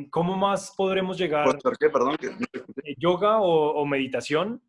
¿Cómo 0.10 0.36
más 0.36 0.73
podremos 0.75 1.17
llegar? 1.17 1.45
¿Por 1.62 1.77
qué? 1.77 1.89
Perdón. 1.89 2.17
yoga 2.97 3.39
o, 3.39 3.73
o 3.73 3.86
meditación. 3.86 4.63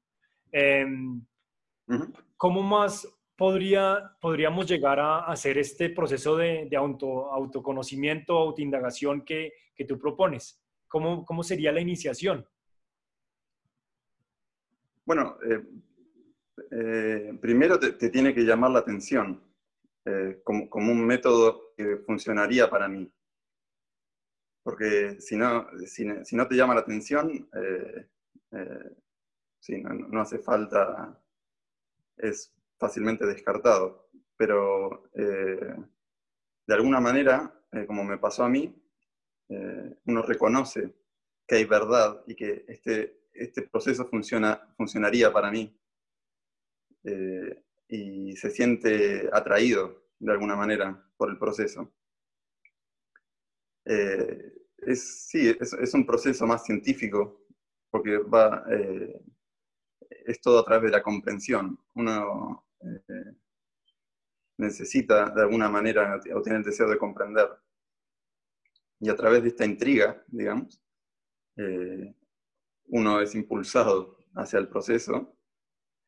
¿Cómo 2.36 2.62
más 2.62 3.08
podría, 3.36 4.16
podríamos 4.20 4.66
llegar 4.66 4.98
a 4.98 5.20
hacer 5.20 5.58
este 5.58 5.90
proceso 5.90 6.36
de, 6.36 6.68
auto, 6.76 7.32
autoconocimiento, 7.32 8.36
autoindagación 8.36 9.24
que, 9.24 9.52
que 9.74 9.84
tú 9.84 9.98
propones? 9.98 10.62
¿Cómo, 10.88 11.24
¿Cómo 11.24 11.42
sería 11.42 11.72
la 11.72 11.80
iniciación? 11.80 12.46
Bueno, 15.06 15.38
eh, 15.48 15.62
eh, 16.72 17.38
primero 17.40 17.78
te, 17.78 17.92
tiene 18.10 18.34
que 18.34 18.42
llamar 18.42 18.72
la 18.72 18.80
atención 18.80 19.40
eh, 20.04 20.40
como, 20.42 20.68
un 20.74 21.06
método 21.06 21.74
que 21.76 21.98
funcionaría 21.98 22.68
para 22.68 22.88
mí. 22.88 23.08
Porque 24.64 25.20
si 25.20 25.36
no, 25.36 25.68
si, 25.86 26.04
no 26.04 26.48
te 26.48 26.56
llama 26.56 26.74
la 26.74 26.80
atención, 26.80 27.48
sí, 29.60 29.80
no, 29.80 29.94
no, 29.94 30.20
hace 30.20 30.40
falta 30.40 31.22
es 32.16 32.52
fácilmente 32.76 33.24
descartado. 33.26 34.08
Pero 34.36 35.08
de 35.12 36.74
alguna 36.74 36.98
manera, 36.98 37.54
como 37.86 38.02
me 38.02 38.18
pasó 38.18 38.42
a 38.42 38.48
mí, 38.48 38.74
uno 39.48 40.22
reconoce 40.22 40.96
que 41.46 41.54
hay 41.54 41.64
verdad 41.64 42.24
y 42.26 42.34
que 42.34 42.64
este, 42.66 43.25
este 43.38 43.62
proceso 43.62 44.06
funciona, 44.06 44.60
funcionaría 44.76 45.32
para 45.32 45.50
mí. 45.50 45.74
y 47.88 48.36
se 48.36 48.50
siente 48.50 49.28
atraído 49.32 50.08
de 50.18 50.32
alguna 50.32 50.56
manera 50.56 51.08
por 51.16 51.30
el 51.30 51.38
proceso. 51.38 51.92
es, 53.84 55.28
sí, 55.28 55.48
es, 55.60 55.72
es, 55.72 55.94
un 55.94 56.04
proceso 56.04 56.46
más 56.46 56.64
científico, 56.64 57.46
porque 57.90 58.18
va, 58.18 58.64
es 60.26 60.40
todo 60.40 60.58
a 60.58 60.64
través 60.64 60.90
de 60.90 60.96
la 60.96 61.02
comprensión. 61.02 61.78
Uno 61.94 62.66
eh, 62.80 63.34
necesita 64.58 65.30
de 65.30 65.42
alguna 65.42 65.68
manera 65.68 66.20
o 66.34 66.42
tiene 66.42 66.58
el 66.58 66.64
deseo 66.64 66.88
de 66.88 66.98
comprender. 66.98 67.48
Y 69.00 69.08
a 69.08 69.16
través 69.16 69.42
de 69.42 69.48
esta 69.48 69.64
intriga, 69.64 70.22
digamos, 70.26 70.82
eh, 71.56 72.14
uno 72.88 73.20
es 73.20 73.34
impulsado 73.34 74.18
hacia 74.34 74.58
el 74.58 74.68
proceso 74.68 75.36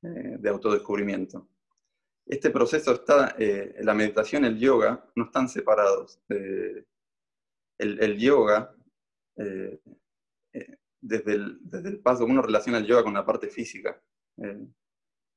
eh, 0.03 0.37
de 0.39 0.49
autodescubrimiento. 0.49 1.49
Este 2.27 2.51
proceso 2.51 2.93
está, 2.93 3.35
la 3.81 3.95
meditación 3.95 4.45
el 4.45 4.59
yoga 4.59 5.11
no 5.17 5.25
están 5.25 5.49
separados. 5.49 6.21
el, 6.29 8.19
yoga 8.19 8.75
desde 11.01 11.33
el, 11.35 11.59
desde 11.63 11.89
el 11.89 12.01
paso, 12.01 12.25
uno 12.25 12.43
relaciona 12.43 12.79
el 12.79 12.87
yoga 12.87 13.05
con 13.05 13.15
la 13.15 13.25
parte 13.25 13.49
física, 13.49 14.01
eh, 14.39 14.67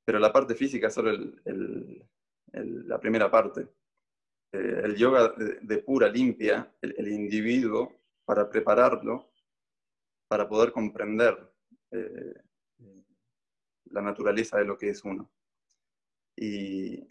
pero 0.06 0.20
la 0.20 0.32
parte 0.34 0.56
física 0.56 0.88
es 0.88 0.94
solo 0.94 1.12
la 2.54 3.00
primera 3.00 3.30
parte. 3.30 3.68
Eh, 4.54 4.82
el 4.84 4.96
yoga 4.96 5.34
de, 5.62 5.78
pura, 5.78 6.10
limpia, 6.10 6.74
el, 6.82 7.08
individuo 7.08 8.02
para 8.26 8.50
prepararlo, 8.50 9.31
para 10.32 10.48
poder 10.48 10.72
comprender 10.72 11.38
eh, 11.92 12.34
la 13.88 14.02
naturaleza 14.02 14.58
de 14.60 14.64
lo 14.64 14.78
que 14.78 14.88
es 14.88 15.04
uno. 15.04 15.30
Y 16.38 17.06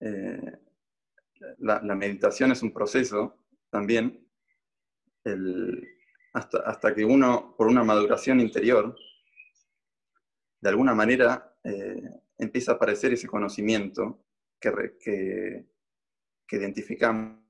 eh, 0.00 0.52
la, 1.60 1.80
meditación 1.94 2.52
es 2.52 2.62
un 2.62 2.74
proceso 2.74 3.38
también, 3.70 4.22
hasta, 6.34 6.58
hasta, 6.58 6.94
que 6.94 7.06
uno, 7.06 7.54
por 7.56 7.68
una 7.68 7.82
maduración 7.82 8.38
interior, 8.38 8.94
de 10.60 10.68
alguna 10.68 10.94
manera 10.94 11.58
eh, 11.64 12.02
empieza 12.36 12.72
a 12.72 12.74
aparecer 12.74 13.14
ese 13.14 13.26
conocimiento 13.26 14.26
que, 14.60 14.98
que, 15.00 15.64
que 16.46 16.56
identificamos 16.56 17.40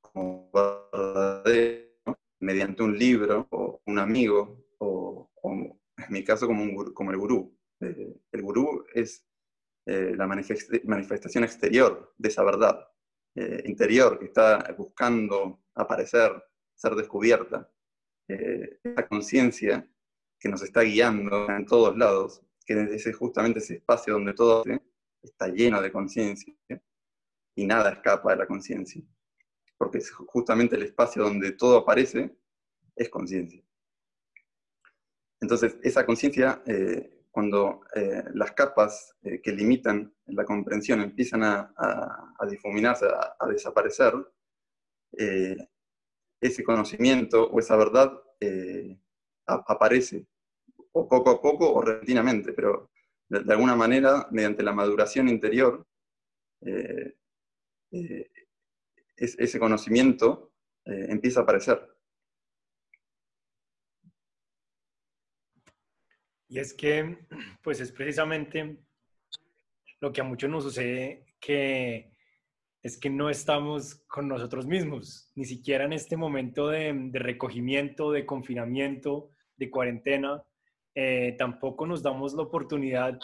como 0.00 0.50
verdadero 0.50 1.83
mediante 2.44 2.82
un 2.82 2.96
libro 2.96 3.48
o 3.50 3.80
un 3.86 3.98
amigo 3.98 4.66
o, 4.78 5.30
en 5.96 6.12
mi 6.12 6.22
caso 6.22 6.46
como, 6.46 6.62
un, 6.62 6.92
como 6.92 7.10
el 7.10 7.16
gurú. 7.16 7.58
Eh, 7.80 8.14
el 8.32 8.42
gurú 8.42 8.84
es 8.94 9.26
eh, 9.86 10.14
la 10.16 10.26
manifestación 10.26 11.44
exterior 11.44 12.14
de 12.16 12.28
esa 12.28 12.44
verdad 12.44 12.86
eh, 13.34 13.62
interior 13.66 14.18
que 14.18 14.26
está 14.26 14.74
buscando 14.76 15.64
aparecer, 15.74 16.30
ser 16.74 16.94
descubierta. 16.94 17.70
esa 18.28 19.06
conciencia 19.08 19.86
que 20.38 20.48
nos 20.48 20.62
está 20.62 20.82
guiando 20.82 21.48
en 21.48 21.66
todos 21.66 21.96
lados, 21.96 22.42
que 22.66 22.74
es 22.94 23.16
justamente 23.16 23.58
ese 23.58 23.74
espacio 23.76 24.14
donde 24.14 24.34
todo 24.34 24.64
está 25.22 25.48
lleno 25.48 25.80
de 25.80 25.92
conciencia 25.92 26.54
y 27.56 27.66
nada 27.66 27.92
escapa 27.92 28.30
de 28.32 28.38
la 28.38 28.46
conciencia 28.46 29.02
porque 29.76 29.98
es 29.98 30.10
justamente 30.10 30.76
el 30.76 30.82
espacio 30.82 31.22
donde 31.22 31.52
todo 31.52 31.78
aparece, 31.78 32.36
es 32.96 33.08
conciencia. 33.08 33.62
Entonces, 35.40 35.76
esa 35.82 36.06
conciencia, 36.06 36.62
eh, 36.66 37.20
cuando 37.30 37.82
eh, 37.94 38.24
las 38.32 38.52
capas 38.52 39.14
eh, 39.22 39.42
que 39.42 39.52
limitan 39.52 40.14
la 40.26 40.44
comprensión 40.44 41.02
empiezan 41.02 41.42
a, 41.42 42.34
difuminarse, 42.48 43.06
a, 43.06 43.46
desaparecer, 43.46 44.14
ese 46.40 46.64
conocimiento 46.64 47.44
o 47.44 47.58
esa 47.58 47.76
verdad 47.76 48.12
aparece, 49.46 50.26
o 50.92 51.06
poco 51.06 51.30
a 51.30 51.42
poco 51.42 51.72
o 51.74 51.82
repentinamente, 51.82 52.52
pero 52.52 52.90
de, 53.28 53.52
alguna 53.52 53.76
manera, 53.76 54.26
mediante 54.30 54.62
la 54.62 54.72
maduración 54.72 55.28
interior, 55.28 55.86
ese 59.16 59.58
conocimiento 59.58 60.52
eh, 60.84 61.06
empieza 61.08 61.40
a 61.40 61.42
aparecer. 61.44 61.94
Y 66.48 66.58
es 66.58 66.74
que, 66.74 67.18
pues 67.62 67.80
es 67.80 67.90
precisamente 67.90 68.78
lo 70.00 70.12
que 70.12 70.20
a 70.20 70.24
muchos 70.24 70.50
nos 70.50 70.64
sucede, 70.64 71.26
que 71.40 72.12
es 72.82 72.98
que 72.98 73.08
no 73.08 73.30
estamos 73.30 73.96
con 74.06 74.28
nosotros 74.28 74.66
mismos, 74.66 75.32
ni 75.34 75.46
siquiera 75.46 75.84
en 75.84 75.94
este 75.94 76.16
momento 76.16 76.68
de, 76.68 77.10
recogimiento, 77.14 78.12
de 78.12 78.26
confinamiento, 78.26 79.30
de 79.56 79.70
cuarentena, 79.70 80.44
eh, 80.94 81.34
tampoco 81.38 81.86
nos 81.86 82.02
damos 82.02 82.34
la 82.34 82.42
oportunidad 82.42 83.18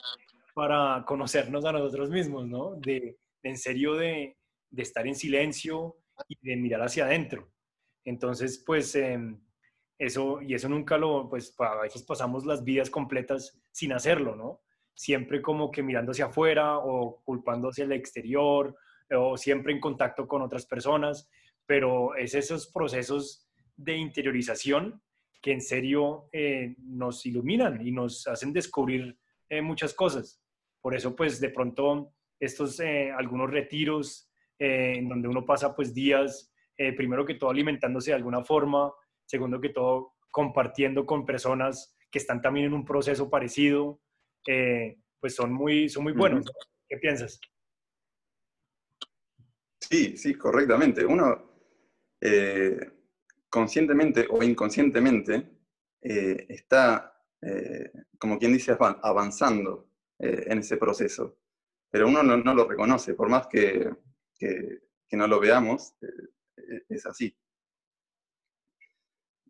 para 0.54 1.04
conocernos 1.06 1.64
a 1.66 1.72
nosotros 1.72 2.10
mismos, 2.10 2.48
¿no? 2.48 2.74
de 2.76 3.18
en 3.42 3.58
serio 3.58 3.94
de, 3.94 4.39
de 4.70 4.82
estar 4.82 5.06
en 5.06 5.14
silencio 5.14 5.96
y 6.28 6.36
de 6.40 6.56
mirar 6.56 6.82
hacia 6.82 7.04
adentro. 7.04 7.50
Entonces, 8.04 8.62
pues 8.64 8.94
em, 8.94 9.40
eso, 9.98 10.40
y 10.40 10.54
eso 10.54 10.68
nunca 10.68 10.96
lo, 10.96 11.28
pues 11.28 11.54
a 11.58 11.82
veces 11.82 12.02
pasamos 12.02 12.46
las 12.46 12.64
vidas 12.64 12.90
completas 12.90 13.60
sin 13.70 13.92
hacerlo, 13.92 14.36
¿no? 14.36 14.62
Siempre 14.94 15.42
como 15.42 15.70
que 15.70 15.82
mirando 15.82 16.12
hacia 16.12 16.26
afuera 16.26 16.78
o 16.78 17.22
culpando 17.24 17.68
hacia 17.68 17.84
el 17.84 17.92
exterior 17.92 18.76
o 19.10 19.36
siempre 19.36 19.72
en 19.72 19.80
contacto 19.80 20.26
con 20.26 20.42
otras 20.42 20.66
personas, 20.66 21.28
pero 21.66 22.14
es 22.14 22.34
esos 22.34 22.66
procesos 22.68 23.48
de 23.76 23.96
interiorización 23.96 25.02
que 25.40 25.52
en 25.52 25.60
serio 25.60 26.28
eh, 26.32 26.74
nos 26.78 27.24
iluminan 27.26 27.86
y 27.86 27.92
nos 27.92 28.26
hacen 28.26 28.52
descubrir 28.52 29.18
eh, 29.48 29.62
muchas 29.62 29.94
cosas. 29.94 30.42
Por 30.80 30.94
eso, 30.94 31.16
pues 31.16 31.40
de 31.40 31.50
pronto, 31.50 32.12
estos 32.38 32.78
eh, 32.80 33.10
algunos 33.10 33.50
retiros 33.50 34.29
eh, 34.60 34.96
en 34.98 35.08
donde 35.08 35.26
uno 35.26 35.46
pasa 35.46 35.74
pues 35.74 35.94
días, 35.94 36.52
eh, 36.76 36.92
primero 36.92 37.24
que 37.24 37.36
todo 37.36 37.48
alimentándose 37.48 38.10
de 38.10 38.16
alguna 38.16 38.44
forma, 38.44 38.92
segundo 39.24 39.58
que 39.58 39.70
todo 39.70 40.12
compartiendo 40.30 41.06
con 41.06 41.24
personas 41.24 41.96
que 42.10 42.18
están 42.18 42.42
también 42.42 42.66
en 42.66 42.74
un 42.74 42.84
proceso 42.84 43.30
parecido, 43.30 44.02
eh, 44.46 44.98
pues 45.18 45.34
son 45.34 45.54
muy, 45.54 45.88
son 45.88 46.02
muy 46.02 46.12
buenos. 46.12 46.44
¿Qué 46.86 46.98
piensas? 46.98 47.40
Sí, 49.80 50.18
sí, 50.18 50.34
correctamente. 50.34 51.06
Uno 51.06 51.48
conscientemente 53.48 54.26
o 54.28 54.42
inconscientemente 54.42 55.52
está, 56.02 57.14
como 58.18 58.38
quien 58.38 58.52
dice, 58.52 58.76
avanzando 58.78 59.88
en 60.18 60.58
ese 60.58 60.76
proceso, 60.76 61.38
pero 61.90 62.08
uno 62.08 62.22
no, 62.22 62.36
no, 62.36 62.54
lo 62.54 62.68
reconoce, 62.68 63.14
por 63.14 63.30
más 63.30 63.46
que, 63.46 63.90
que, 64.40 65.16
no 65.16 65.26
lo 65.26 65.40
veamos, 65.40 65.94
eh, 66.00 66.82
es 66.88 67.06
así. 67.06 67.36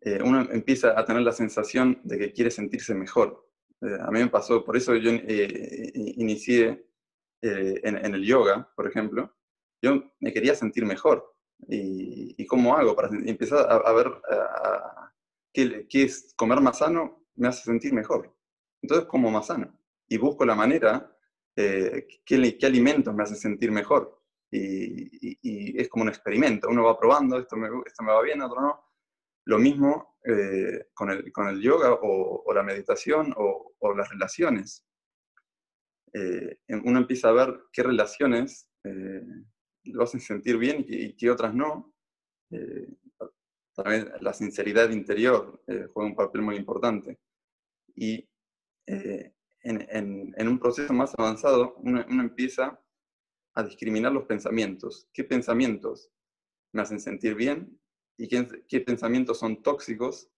Eh, 0.01 0.19
uno 0.23 0.49
empieza 0.51 0.99
a 0.99 1.05
tener 1.05 1.23
la 1.23 1.33
sensación 1.33 2.01
de 2.05 2.19
que 2.19 2.33
quiere 2.33 2.51
sentirse 2.51 2.95
mejor. 2.95 3.47
Eh, 3.83 3.99
a 4.01 4.11
mí 4.11 4.21
me 4.21 4.29
pasó, 4.29 4.65
por 4.65 4.77
eso 4.77 4.95
yo 4.97 5.11
inicié 5.13 6.87
en, 7.43 8.15
el 8.15 8.25
yoga, 8.25 8.71
por 8.75 8.87
ejemplo. 8.87 9.35
Yo 9.83 10.13
me 10.21 10.33
quería 10.33 10.55
sentir 10.55 10.85
mejor. 10.85 11.35
¿Y, 11.69 12.47
cómo 12.47 12.77
hago? 12.77 12.97
Para 12.97 13.09
empezar 13.09 13.67
a, 13.71 13.93
ver 13.93 14.11
qué, 15.53 15.87
es 16.03 16.33
comer 16.37 16.61
más 16.61 16.79
sano 16.79 17.27
me 17.37 17.49
hace 17.49 17.65
sentir 17.65 17.93
mejor. 17.93 18.35
Entonces 18.83 19.07
como 19.07 19.31
más 19.31 19.47
sano. 19.47 19.79
Y 20.09 20.17
busco 20.17 20.45
la 20.45 20.55
manera, 20.55 21.17
qué, 21.55 22.07
qué 22.27 22.67
alimentos 22.67 23.15
me 23.15 23.23
hacen 23.23 23.37
sentir 23.37 23.71
mejor 23.71 24.20
y, 24.51 25.81
es 25.81 25.89
como 25.89 26.03
un 26.03 26.09
experimento. 26.09 26.69
Uno 26.69 26.85
va 26.85 26.99
probando, 26.99 27.39
esto 27.39 27.57
me, 27.57 27.69
esto 27.87 28.03
me 28.03 28.13
va 28.13 28.23
bien, 28.23 28.43
otro 28.43 28.61
no. 28.61 28.85
Lo 29.47 29.59
mismo 29.59 30.19
eh, 30.25 30.89
con, 30.93 31.11
el, 31.11 31.33
con, 31.33 31.49
el, 31.49 31.61
yoga 31.61 31.99
o, 32.03 32.53
la 32.53 32.63
meditación 32.63 33.33
o, 33.37 33.95
las 33.97 34.09
relaciones. 34.11 34.85
Eh, 36.13 36.59
uno 36.85 36.99
empieza 36.99 37.29
a 37.29 37.33
ver 37.33 37.61
qué 37.73 37.83
relaciones 37.83 38.69
eh, 38.85 39.23
lo 39.85 40.03
hacen 40.03 40.21
sentir 40.21 40.59
bien 40.59 40.85
y, 40.87 41.17
qué 41.17 41.31
otras 41.31 41.55
no. 41.55 41.95
también 43.75 44.11
la 44.21 44.33
sinceridad 44.35 44.91
interior 44.91 45.63
juega 45.67 46.11
un 46.11 46.17
papel 46.17 46.43
muy 46.43 46.57
importante. 46.57 47.19
Y 47.95 48.29
en, 48.87 50.49
un 50.49 50.59
proceso 50.59 50.93
más 50.93 51.15
avanzado, 51.19 51.77
uno, 51.79 52.05
uno 52.09 52.23
empieza 52.23 52.79
a 53.55 53.63
discriminar 53.63 54.13
los 54.13 54.25
pensamientos. 54.25 55.09
¿Qué 55.13 55.25
pensamientos 55.25 56.11
me 56.73 56.83
hacen 56.83 57.01
sentir 57.01 57.35
bien 57.35 57.81
y 58.17 58.29
qué, 58.29 58.81
pensamientos 58.81 59.39
son 59.39 59.63
tóxicos 59.63 60.31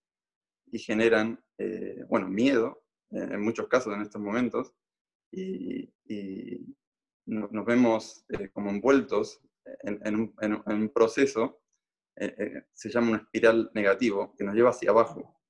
y 0.66 0.78
generan, 0.78 1.44
eh, 1.58 2.04
bueno, 2.08 2.28
miedo 2.28 2.84
eh, 3.10 3.28
en 3.32 3.40
muchos 3.42 3.68
casos 3.68 3.94
en 3.94 4.02
estos 4.02 4.20
momentos 4.20 4.74
y, 5.30 5.90
nos 7.24 7.64
vemos 7.64 8.26
eh, 8.28 8.50
como 8.50 8.68
envueltos 8.68 9.40
en, 9.84 10.16
un, 10.16 10.88
proceso, 10.92 11.62
se 12.16 12.90
llama 12.90 13.10
un 13.10 13.16
espiral 13.20 13.70
negativo, 13.74 14.34
que 14.36 14.44
nos 14.44 14.54
lleva 14.54 14.70
hacia 14.70 14.90
abajo. 14.90 15.40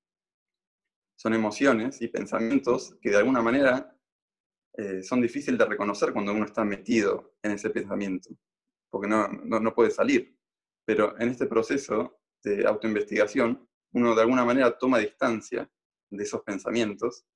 Son 1.16 1.34
emociones 1.34 2.00
y 2.02 2.08
pensamientos 2.08 2.96
que 3.00 3.10
de 3.10 3.16
alguna 3.16 3.40
manera 3.40 3.96
eh, 4.74 5.02
son 5.02 5.20
difíciles 5.20 5.58
de 5.58 5.66
reconocer 5.66 6.12
cuando 6.12 6.32
uno 6.32 6.46
está 6.46 6.64
metido 6.64 7.34
en 7.42 7.52
ese 7.52 7.70
pensamiento, 7.70 8.30
porque 8.90 9.08
no, 9.08 9.28
no, 9.28 9.74
puede 9.74 9.90
salir. 9.90 10.36
Pero 10.84 11.18
en 11.20 11.28
este 11.28 11.46
proceso 11.46 12.20
de 12.42 12.66
autoinvestigación, 12.66 13.68
uno 13.92 14.14
de 14.14 14.22
alguna 14.22 14.44
manera 14.44 14.76
toma 14.78 14.98
distancia 14.98 15.70
de 16.10 16.22
esos 16.22 16.42
pensamientos 16.42 17.26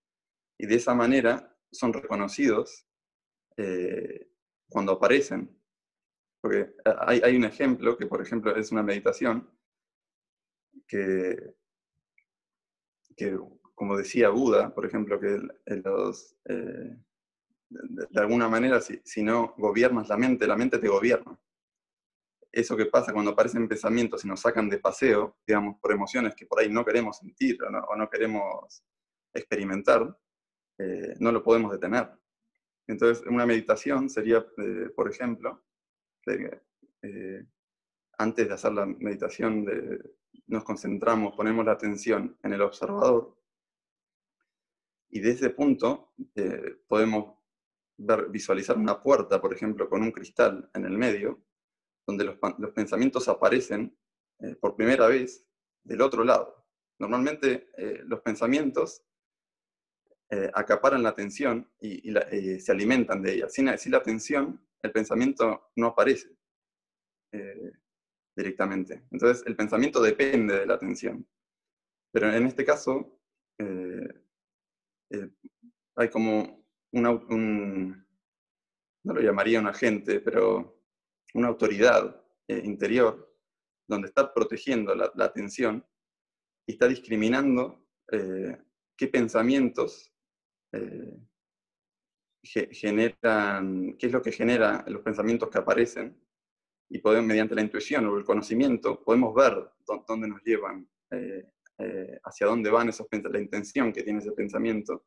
y 0.58 0.66
de 0.66 0.76
esa 0.76 0.94
manera 0.94 1.54
son 1.70 1.92
reconocidos 1.92 2.86
eh, 3.56 4.28
cuando 4.68 4.92
aparecen. 4.92 5.54
Porque 6.40 6.74
hay, 6.84 7.20
hay, 7.22 7.36
un 7.36 7.44
ejemplo 7.44 7.96
que, 7.96 8.06
por 8.06 8.22
ejemplo, 8.22 8.56
es 8.56 8.72
una 8.72 8.82
meditación 8.82 9.50
que, 10.86 11.54
que 13.16 13.38
como 13.74 13.96
decía 13.96 14.30
Buda, 14.30 14.74
por 14.74 14.86
ejemplo, 14.86 15.20
que 15.20 15.38
los, 15.66 16.34
eh, 16.46 16.96
de, 17.68 18.20
alguna 18.20 18.48
manera, 18.48 18.80
si, 18.80 19.22
no 19.22 19.54
gobiernas 19.56 20.08
la 20.08 20.16
mente, 20.16 20.46
la 20.46 20.56
mente 20.56 20.78
te 20.78 20.88
gobierna. 20.88 21.38
Eso 22.52 22.76
que 22.76 22.86
pasa 22.86 23.12
cuando 23.12 23.32
aparecen 23.32 23.68
pensamientos 23.68 24.24
y 24.24 24.28
nos 24.28 24.40
sacan 24.40 24.68
de 24.68 24.78
paseo, 24.78 25.36
digamos, 25.46 25.78
por 25.80 25.92
emociones 25.92 26.34
que 26.34 26.46
por 26.46 26.60
ahí 26.60 26.70
no 26.70 26.84
queremos 26.84 27.18
sentir 27.18 27.58
o 27.62 27.96
no, 27.96 28.08
queremos 28.08 28.82
experimentar, 29.34 30.16
eh, 30.78 31.14
no 31.18 31.32
lo 31.32 31.42
podemos 31.42 31.72
detener. 31.72 32.10
Entonces, 32.86 33.26
una 33.26 33.44
meditación 33.44 34.08
sería, 34.08 34.46
eh, 34.58 34.90
por 34.94 35.10
ejemplo, 35.10 35.64
antes 38.18 38.48
de 38.48 38.54
hacer 38.54 38.72
la 38.72 38.86
meditación, 38.86 39.66
nos 40.46 40.64
concentramos, 40.64 41.36
ponemos 41.36 41.64
la 41.64 41.72
atención 41.72 42.36
en 42.42 42.52
el 42.52 42.62
observador 42.62 43.36
y 45.08 45.20
desde 45.20 45.46
ese 45.46 45.50
punto 45.50 46.12
podemos 46.88 47.36
visualizar 47.96 48.76
una 48.76 49.02
puerta, 49.02 49.40
por 49.40 49.52
ejemplo, 49.54 49.88
con 49.88 50.02
un 50.02 50.12
cristal 50.12 50.70
en 50.74 50.84
el 50.84 50.98
medio, 50.98 51.42
donde 52.06 52.24
los, 52.24 52.36
pensamientos 52.72 53.28
aparecen 53.28 53.96
por 54.60 54.76
primera 54.76 55.08
vez 55.08 55.44
del 55.82 56.02
otro 56.02 56.24
lado. 56.24 56.66
Normalmente 56.98 57.68
los 58.04 58.20
pensamientos 58.20 59.06
eh, 60.28 60.50
acaparan 60.52 61.04
la 61.04 61.10
atención 61.10 61.70
y, 61.78 62.12
eh, 62.12 62.58
se 62.58 62.72
alimentan 62.72 63.22
de 63.22 63.34
ella. 63.34 63.48
Sin, 63.48 63.66
la 63.66 63.98
atención, 63.98 64.60
el 64.82 64.90
pensamiento 64.90 65.70
no 65.76 65.86
aparece 65.86 66.36
eh, 67.30 67.70
directamente. 68.34 69.04
Entonces, 69.12 69.46
el 69.46 69.54
pensamiento 69.54 70.02
depende 70.02 70.58
de 70.58 70.66
la 70.66 70.74
atención. 70.74 71.24
Pero 72.12 72.32
en 72.32 72.44
este 72.46 72.64
caso, 72.64 73.20
hay 75.94 76.10
como 76.10 76.65
un, 76.96 78.06
no 79.04 79.14
lo 79.14 79.20
llamaría 79.20 79.60
un 79.60 79.66
agente, 79.66 80.20
pero 80.20 80.82
una 81.34 81.48
autoridad 81.48 82.22
interior 82.48 83.34
donde 83.88 84.08
está 84.08 84.32
protegiendo 84.32 84.94
la, 84.94 85.12
atención 85.24 85.84
y 86.66 86.72
está 86.72 86.88
discriminando 86.88 87.86
qué 88.08 89.08
pensamientos 89.08 90.12
eh, 90.72 91.16
generan, 92.42 93.96
qué 93.98 94.06
es 94.06 94.12
lo 94.12 94.22
que 94.22 94.32
genera 94.32 94.84
los 94.86 95.02
pensamientos 95.02 95.50
que 95.50 95.58
aparecen, 95.58 96.16
y 96.88 96.98
podemos, 96.98 97.26
mediante 97.26 97.54
la 97.54 97.62
intuición 97.62 98.06
o 98.06 98.16
el 98.16 98.24
conocimiento, 98.24 99.02
podemos 99.02 99.34
ver 99.34 99.70
dónde 100.06 100.28
nos 100.28 100.40
llevan, 100.42 100.88
eh, 101.10 101.50
eh, 101.78 102.20
hacia 102.24 102.46
dónde 102.46 102.70
van 102.70 102.88
esos 102.88 103.06
la 103.10 103.40
intención 103.40 103.92
que 103.92 104.02
tiene 104.02 104.20
ese 104.20 104.32
pensamiento. 104.32 105.06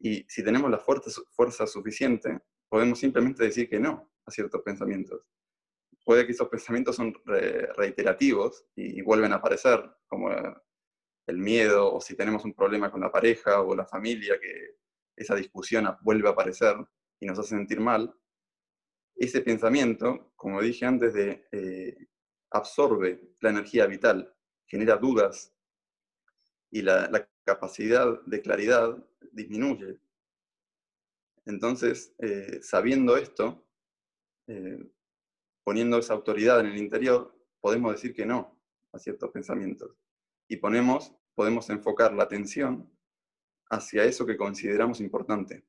Y 0.00 0.24
si 0.28 0.44
tenemos 0.44 0.70
la 0.70 0.78
fuerza, 0.78 1.10
fuerza 1.30 1.66
suficiente, 1.66 2.40
podemos 2.68 2.98
simplemente 2.98 3.44
decir 3.44 3.68
que 3.68 3.80
no 3.80 4.12
a 4.24 4.30
ciertos 4.30 4.62
pensamientos. 4.62 5.22
Puede 6.04 6.24
que 6.24 6.32
esos 6.32 6.48
pensamientos 6.48 6.96
son 6.96 7.14
reiterativos 7.76 8.66
y, 8.74 8.98
y, 8.98 9.02
vuelven 9.02 9.32
a 9.32 9.36
aparecer, 9.36 9.82
como 10.06 10.30
el 10.30 11.38
miedo, 11.38 11.92
o 11.92 12.00
si 12.00 12.16
tenemos 12.16 12.44
un 12.44 12.54
problema 12.54 12.90
con 12.90 13.00
la 13.00 13.12
pareja 13.12 13.60
o 13.60 13.74
la 13.74 13.86
familia, 13.86 14.38
que 14.40 14.76
esa 15.16 15.34
discusión 15.34 15.86
vuelve 16.02 16.28
a 16.28 16.32
aparecer 16.32 16.76
y 17.20 17.26
nos 17.26 17.38
hace 17.38 17.50
sentir 17.50 17.80
mal, 17.80 18.14
ese 19.16 19.40
pensamiento, 19.40 20.32
como 20.36 20.62
dije 20.62 20.86
antes, 20.86 21.12
de, 21.12 21.46
eh, 21.50 21.96
absorbe 22.50 23.34
la 23.40 23.50
energía 23.50 23.86
vital, 23.86 24.32
genera 24.66 24.96
dudas 24.96 25.52
y 26.70 26.82
la, 26.82 27.28
capacidad 27.48 28.20
de 28.26 28.42
claridad 28.42 29.02
disminuye. 29.32 29.98
Entonces, 31.46 32.14
eh, 32.18 32.60
sabiendo 32.60 33.16
esto, 33.16 33.66
eh, 34.48 34.86
poniendo 35.64 35.96
esa 35.96 36.12
autoridad 36.12 36.60
en 36.60 36.66
el 36.66 36.76
interior, 36.76 37.34
podemos 37.58 37.92
decir 37.92 38.12
que 38.14 38.26
no 38.26 38.60
a 38.92 38.98
ciertos 38.98 39.30
pensamientos. 39.30 39.96
Y 40.46 40.58
ponemos, 40.58 41.16
podemos 41.34 41.70
enfocar 41.70 42.12
la 42.12 42.24
atención 42.24 42.86
hacia 43.70 44.04
eso 44.04 44.26
que 44.26 44.36
consideramos 44.36 45.00
importante. 45.00 45.64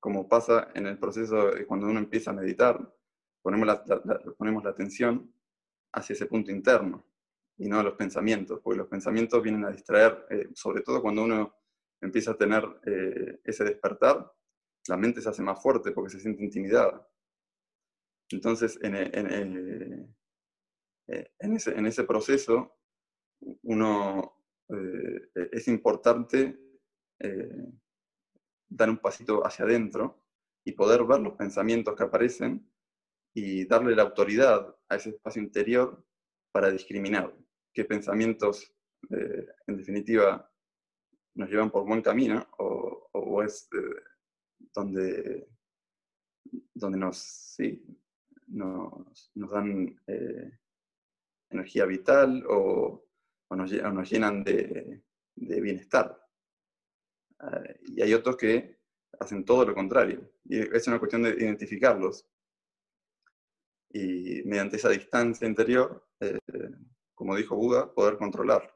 Como 0.00 0.26
pasa 0.26 0.70
en 0.74 0.86
el 0.86 0.98
proceso 0.98 1.50
cuando 1.68 1.86
uno 1.86 1.98
empieza 1.98 2.30
a 2.30 2.34
meditar, 2.34 2.74
ponemos 3.42 3.66
la, 3.66 3.84
ponemos 4.38 4.64
la 4.64 4.70
atención 4.70 5.30
hacia 5.92 6.14
ese 6.14 6.24
punto 6.24 6.50
interno 6.50 7.04
y 7.58 7.68
no 7.68 7.78
a 7.78 7.82
los 7.82 7.94
pensamientos, 7.94 8.60
porque 8.62 8.78
los 8.78 8.88
pensamientos 8.88 9.42
vienen 9.42 9.64
a 9.64 9.70
distraer, 9.70 10.26
eh, 10.30 10.48
sobre 10.54 10.82
todo 10.82 11.00
cuando 11.00 11.24
uno 11.24 11.54
empieza 12.00 12.32
a 12.32 12.36
tener 12.36 12.64
eh, 12.86 13.40
ese 13.44 13.64
despertar, 13.64 14.30
la 14.88 14.96
mente 14.96 15.20
se 15.20 15.28
hace 15.28 15.42
más 15.42 15.62
fuerte 15.62 15.92
porque 15.92 16.10
se 16.10 16.20
siente 16.20 16.44
intimidada. 16.44 17.08
Entonces, 18.30 18.78
en, 18.82 18.96
en, 18.96 20.14
eh, 21.08 21.30
en 21.38 21.86
ese 21.86 22.04
proceso, 22.04 22.78
uno 23.62 24.44
eh, 24.68 25.48
es 25.52 25.68
importante 25.68 26.58
eh, 27.20 27.72
dar 28.68 28.90
un 28.90 28.98
pasito 28.98 29.46
hacia 29.46 29.64
adentro 29.64 30.24
y 30.64 30.72
poder 30.72 31.04
ver 31.04 31.20
los 31.20 31.34
pensamientos 31.34 31.94
que 31.94 32.04
aparecen 32.04 32.70
y 33.34 33.66
darle 33.66 33.94
la 33.94 34.02
autoridad 34.02 34.74
a 34.88 34.96
ese 34.96 35.10
espacio 35.10 35.42
interior 35.42 36.04
para 36.52 36.70
discriminar 36.70 37.34
qué 37.74 37.84
pensamientos, 37.84 38.72
eh, 39.10 39.46
en 39.66 39.76
definitiva, 39.76 40.50
nos 41.34 41.50
llevan 41.50 41.70
por 41.70 41.84
buen 41.84 42.00
camino 42.00 42.46
o, 42.58 43.42
es 43.42 43.68
donde, 44.72 45.48
donde 46.72 46.98
nos, 46.98 47.18
sí, 47.18 47.84
nos, 48.46 49.30
nos 49.34 49.50
dan 49.50 50.00
energía 51.50 51.84
vital 51.84 52.44
o 52.48 53.04
o 53.48 53.56
nos, 53.56 54.10
llenan 54.10 54.44
de, 54.44 55.02
bienestar. 55.36 56.18
Eh, 57.40 57.80
y 57.88 58.02
hay 58.02 58.14
otros 58.14 58.36
que 58.36 58.78
hacen 59.18 59.44
todo 59.44 59.66
lo 59.66 59.74
contrario. 59.74 60.32
Y 60.44 60.58
es 60.58 60.86
una 60.86 60.98
cuestión 60.98 61.22
de 61.22 61.30
identificarlos. 61.30 62.26
Y 63.90 64.42
mediante 64.44 64.76
esa 64.76 64.88
distancia 64.88 65.46
interior, 65.46 66.08
eh, 66.20 66.38
como 67.24 67.36
dijo 67.36 67.56
Buda, 67.56 67.90
poder 67.90 68.18
controlar. 68.18 68.70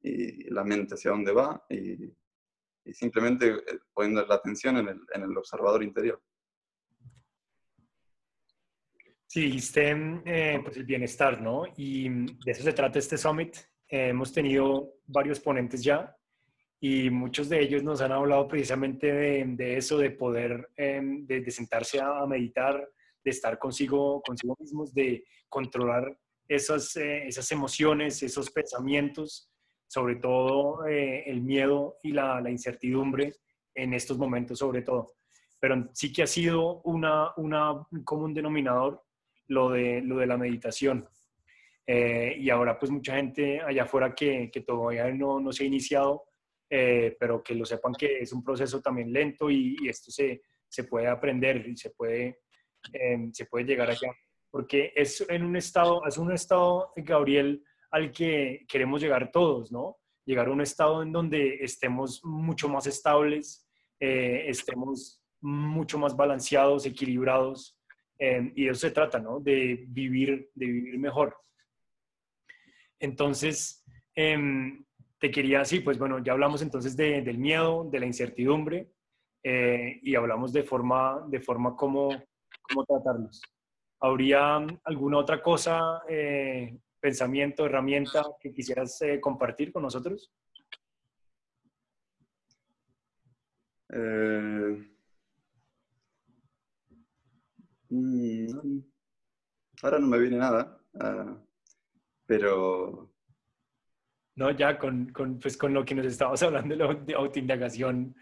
Y 0.00 0.48
la 0.48 0.64
mente 0.64 0.94
hacia 0.94 1.10
dónde 1.10 1.30
va 1.30 1.62
y, 1.68 2.10
simplemente 2.94 3.48
eh, 3.48 3.80
poniendo 3.92 4.24
la 4.24 4.36
atención 4.36 4.78
en 4.78 4.88
el, 4.88 5.00
en 5.12 5.22
el 5.24 5.36
observador 5.36 5.82
interior. 5.82 6.22
Sí, 9.26 9.42
dijiste 9.42 9.94
pues 10.64 10.78
el 10.78 10.84
bienestar, 10.84 11.42
¿no? 11.42 11.64
Y 11.76 12.08
de 12.08 12.52
eso 12.52 12.62
se 12.62 12.72
trata 12.72 12.98
este 12.98 13.18
summit, 13.18 13.58
hemos 13.88 14.32
tenido 14.32 14.94
varios 15.04 15.38
ponentes 15.38 15.84
ya 15.84 16.16
y 16.80 17.10
muchos 17.10 17.50
de 17.50 17.60
ellos 17.60 17.82
nos 17.82 18.00
han 18.00 18.12
hablado 18.12 18.48
precisamente 18.48 19.12
de, 19.12 19.76
eso, 19.76 19.98
de 19.98 20.12
poder, 20.12 20.70
em, 20.76 21.26
de, 21.26 21.50
sentarse 21.50 22.00
a, 22.00 22.24
meditar, 22.26 22.88
de 23.22 23.30
estar 23.30 23.58
consigo, 23.58 24.22
consigo 24.22 24.56
mismos, 24.58 24.94
de 24.94 25.24
controlar 25.50 26.16
esas, 26.48 26.96
eh, 26.96 27.26
esas 27.26 27.50
emociones, 27.52 28.22
esos 28.22 28.50
pensamientos, 28.50 29.50
sobre 29.88 30.16
todo 30.16 30.86
eh, 30.86 31.24
el 31.26 31.42
miedo 31.42 31.98
y 32.02 32.12
la, 32.12 32.42
incertidumbre 32.48 33.34
en 33.74 33.94
estos 33.94 34.18
momentos 34.18 34.58
sobre 34.58 34.82
todo. 34.82 35.14
Pero 35.60 35.88
sí 35.92 36.12
que 36.12 36.22
ha 36.22 36.26
sido 36.26 36.80
una, 36.82 37.30
una, 37.36 37.72
un 37.72 38.04
común 38.04 38.34
denominador 38.34 39.02
lo 39.48 39.70
de, 39.70 40.02
lo 40.02 40.18
de 40.18 40.26
la 40.26 40.36
meditación. 40.36 41.08
Eh, 41.86 42.36
y 42.38 42.50
ahora 42.50 42.78
pues 42.78 42.90
mucha 42.90 43.14
gente 43.14 43.60
allá 43.60 43.84
afuera 43.84 44.12
que, 44.14 44.50
que 44.50 44.62
todavía 44.62 45.08
no, 45.12 45.38
no, 45.38 45.52
se 45.52 45.62
ha 45.62 45.66
iniciado, 45.66 46.24
eh, 46.68 47.16
pero 47.18 47.42
que 47.44 47.54
lo 47.54 47.64
sepan 47.64 47.92
que 47.94 48.18
es 48.18 48.32
un 48.32 48.42
proceso 48.42 48.80
también 48.80 49.12
lento 49.12 49.48
y, 49.48 49.76
esto 49.88 50.10
se, 50.10 50.42
se, 50.68 50.84
puede 50.84 51.06
aprender 51.06 51.64
y 51.68 51.76
se 51.76 51.90
puede, 51.90 52.40
em, 52.92 53.32
se 53.32 53.46
puede 53.46 53.66
llegar 53.66 53.88
allá. 53.88 54.12
Porque 54.56 54.90
es 54.96 55.22
en 55.28 55.44
un 55.44 55.54
estado, 55.54 56.00
es 56.06 56.16
un 56.16 56.32
estado, 56.32 56.90
Gabriel, 56.96 57.62
al 57.90 58.10
que 58.10 58.64
queremos 58.66 59.02
llegar 59.02 59.30
todos, 59.30 59.70
¿no? 59.70 59.98
Llegar 60.24 60.46
a 60.46 60.50
un 60.50 60.62
estado 60.62 61.02
en 61.02 61.12
donde 61.12 61.56
estemos 61.56 62.24
mucho 62.24 62.66
más 62.66 62.86
estables, 62.86 63.68
eh, 64.00 64.46
estemos 64.48 65.22
mucho 65.42 65.98
más 65.98 66.16
balanceados, 66.16 66.86
equilibrados, 66.86 67.78
em, 68.18 68.50
y 68.56 68.64
de 68.64 68.70
eso 68.70 68.80
se 68.80 68.92
trata, 68.92 69.18
¿no? 69.18 69.40
De 69.40 69.84
vivir, 69.88 70.48
de 70.54 70.64
vivir 70.64 70.98
mejor. 70.98 71.36
Entonces, 72.98 73.84
em, 74.14 74.86
te 75.18 75.30
quería, 75.30 75.66
sí, 75.66 75.80
pues 75.80 75.98
bueno, 75.98 76.24
ya 76.24 76.32
hablamos 76.32 76.62
entonces 76.62 76.96
del 76.96 77.36
miedo, 77.36 77.86
de 77.90 78.00
la 78.00 78.06
incertidumbre 78.06 78.90
eh, 79.42 80.00
y 80.02 80.14
hablamos 80.14 80.50
de 80.54 80.62
forma, 80.62 81.26
de 81.28 81.40
forma 81.40 81.76
cómo, 81.76 82.08
cómo 82.62 82.86
tratarlos. 82.86 83.42
¿Habría 84.00 84.56
alguna 84.84 85.18
otra 85.18 85.42
cosa, 85.42 86.02
eh, 86.08 86.78
pensamiento, 87.00 87.66
herramienta 87.66 88.24
que 88.40 88.52
quisieras 88.52 89.00
eh, 89.02 89.20
compartir 89.20 89.72
con 89.72 89.82
nosotros? 89.82 90.32
Mm, 97.88 98.80
ahora 99.82 99.98
no 99.98 100.06
me 100.06 100.18
viene 100.18 100.38
nada. 100.38 100.78
Ah, 101.00 101.36
pero 102.26 103.12
No, 104.36 104.50
ya 104.50 104.78
con, 104.78 105.10
con, 105.12 105.38
pues 105.38 105.56
con 105.56 105.72
lo 105.72 105.84
que 105.84 105.94
nos 105.94 106.06
estabas 106.06 106.42
hablando 106.42 106.76
de 106.94 107.14
autoindagación 107.14 108.14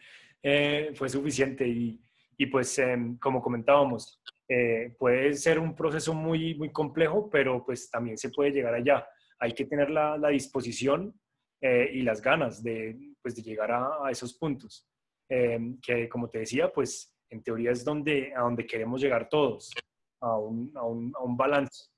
eh, 0.43 0.93
fue 0.95 1.09
suficiente 1.09 1.67
y, 1.67 2.01
y 2.37 2.47
pues 2.47 2.79
em, 2.79 3.17
como 3.19 3.43
comentábamos, 3.43 4.21
eh, 4.49 4.95
puede 4.99 5.35
ser 5.35 5.59
un 5.59 5.75
proceso 5.75 6.15
muy, 6.15 6.55
muy 6.55 6.71
complejo, 6.71 7.29
pero 7.31 7.65
pues 7.65 7.91
también 7.91 8.19
se 8.19 8.31
puede 8.31 8.51
llegar 8.51 8.75
allá. 8.75 9.07
Hay 9.39 9.53
que 9.53 9.65
tener 9.65 9.91
la, 9.91 10.17
la 10.19 10.29
disposición 10.29 11.19
eh, 11.61 11.91
y 11.93 12.03
las 12.03 12.21
ganas 12.21 12.63
de, 12.63 13.15
pues, 13.23 13.35
de 13.37 13.43
llegar 13.43 13.71
a, 13.73 14.07
a 14.07 14.11
esos 14.11 14.35
puntos, 14.35 14.89
em, 15.29 15.79
que 15.81 16.09
como 16.09 16.29
te 16.29 16.41
decía, 16.41 16.73
pues 16.73 17.15
en 17.31 17.43
teoría 17.43 17.71
es 17.71 17.85
donde, 17.85 18.33
a 18.35 18.43
donde 18.43 18.67
queremos 18.67 19.01
llegar 19.01 19.29
todos, 19.29 19.73
a 20.21 20.37
un, 20.39 20.73
a 20.77 20.85
un, 20.85 21.13
a 21.17 21.23
un 21.23 21.37
balance, 21.37 21.91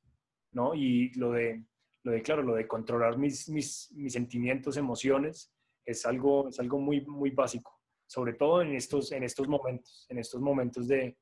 ¿no? 0.52 0.74
Y 0.74 1.12
lo 1.14 1.32
de 1.32 1.64
lo 2.06 2.12
de, 2.12 2.22
claro, 2.22 2.42
lo 2.42 2.54
de 2.54 2.68
controlar 2.68 3.18
mis, 3.18 3.48
mis, 3.48 3.90
mis 3.92 4.12
sentimientos, 4.12 4.76
emociones, 4.76 5.52
es 5.84 6.06
algo, 6.06 6.48
es 6.48 6.60
algo 6.60 6.78
muy, 6.78 7.04
muy 7.04 7.30
básico, 7.30 7.80
sobre 8.06 8.34
todo 8.34 8.62
en 8.62 8.76
estos, 8.76 9.10
en 9.10 9.24
estos 9.24 9.48
momentos, 9.48 10.06
en 10.08 10.18
estos 10.18 10.40
momentos 10.40 10.86
de, 10.86 11.18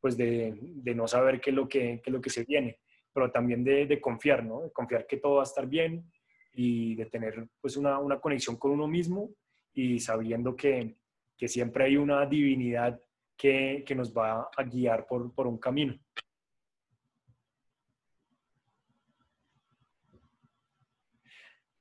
pues 0.00 0.16
de, 0.16 0.58
de 0.60 0.94
no 0.94 1.06
saber 1.06 1.40
qué 1.40 1.50
es, 1.50 1.56
lo 1.56 1.68
que, 1.68 2.00
qué 2.02 2.10
es 2.10 2.12
lo 2.12 2.20
que 2.20 2.30
se 2.30 2.44
viene, 2.44 2.78
pero 3.12 3.30
también 3.30 3.62
de, 3.62 3.86
de, 3.86 4.00
confiar, 4.00 4.44
¿no? 4.44 4.62
De 4.62 4.72
confiar 4.72 5.06
que 5.06 5.18
todo 5.18 5.36
va 5.36 5.42
a 5.42 5.44
estar 5.44 5.66
bien 5.66 6.10
y 6.52 6.94
de 6.94 7.06
tener 7.06 7.48
pues 7.60 7.76
una, 7.76 7.98
una 7.98 8.18
conexión 8.18 8.56
con 8.56 8.72
uno 8.72 8.86
mismo 8.88 9.30
y 9.74 10.00
sabiendo 10.00 10.56
que, 10.56 10.96
que 11.36 11.48
siempre 11.48 11.84
hay 11.84 11.96
una 11.96 12.26
divinidad 12.26 13.00
que, 13.36 13.84
que, 13.86 13.94
nos 13.94 14.12
va 14.12 14.50
a 14.56 14.62
guiar 14.64 15.06
por, 15.06 15.32
por 15.32 15.46
un 15.46 15.58
camino. 15.58 15.98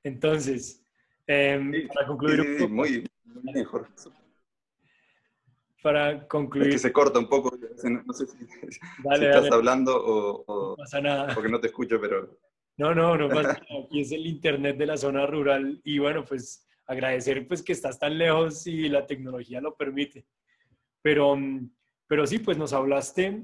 Entonces, 0.04 0.84
eh, 1.28 1.88
para 1.94 2.08
concluir 2.08 2.42
sí, 2.42 2.58
sí, 2.60 2.68
muy, 2.68 3.10
muy 3.26 3.54
mejor. 3.54 3.88
Para 5.82 6.28
concluir. 6.28 6.68
Es 6.68 6.76
que 6.76 6.80
se 6.80 6.92
corta 6.92 7.20
un 7.20 7.30
poco, 7.30 7.56
no 7.56 8.14
sé 8.14 8.28
si, 8.28 8.38
dale, 9.04 9.20
si 9.20 9.26
estás 9.26 9.44
dale. 9.44 9.56
hablando 9.56 9.96
o, 9.96 10.44
o, 10.46 10.70
no 10.72 10.76
pasa 10.76 11.02
nada. 11.02 11.34
porque 11.34 11.50
no 11.50 11.60
te 11.60 11.68
escucho, 11.68 12.00
pero... 12.02 12.38
No, 12.78 12.94
no, 12.94 13.18
no 13.18 13.30
pasa 13.30 13.54
nada. 13.54 13.86
Aquí 13.86 14.02
es 14.02 14.12
el 14.12 14.26
internet 14.28 14.78
de 14.78 14.86
la 14.86 14.98
zona 14.98 15.26
rural 15.26 15.82
y 15.84 16.00
bueno, 16.00 16.26
pues 16.26 16.68
agradecer 16.86 17.48
pues 17.48 17.62
que 17.62 17.74
estás 17.74 18.00
tan 18.00 18.18
lejos 18.18 18.66
y 18.68 18.90
la 18.90 19.06
tecnología 19.06 19.62
lo 19.62 19.76
permite. 19.76 20.26
Pero, 21.02 21.38
pero 22.08 22.28
sí, 22.28 22.40
pues 22.40 22.58
nos 22.58 22.74
hablaste 22.74 23.44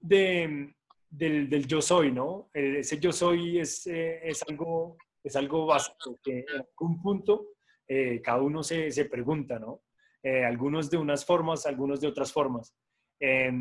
de, 0.00 0.74
del, 1.08 1.48
del 1.48 1.66
yo 1.66 1.80
soy, 1.80 2.12
¿no? 2.12 2.50
Ese 2.52 2.98
yo 2.98 3.12
soy 3.12 3.60
es, 3.60 3.86
eh, 3.86 4.20
es 4.24 4.42
algo 4.48 4.96
es 5.22 5.36
algo 5.36 5.66
básico 5.66 6.18
que 6.22 6.40
en 6.40 6.60
algún 6.60 7.00
punto 7.00 7.48
eh, 7.86 8.20
cada 8.22 8.42
uno 8.42 8.62
se, 8.62 8.90
se, 8.90 9.04
pregunta, 9.04 9.58
¿no? 9.58 9.82
Eh, 10.22 10.44
algunos 10.44 10.90
de 10.90 10.98
unas 10.98 11.24
formas, 11.24 11.66
algunos 11.66 12.00
de 12.00 12.08
otras 12.08 12.32
formas. 12.32 12.74
Eh, 13.20 13.52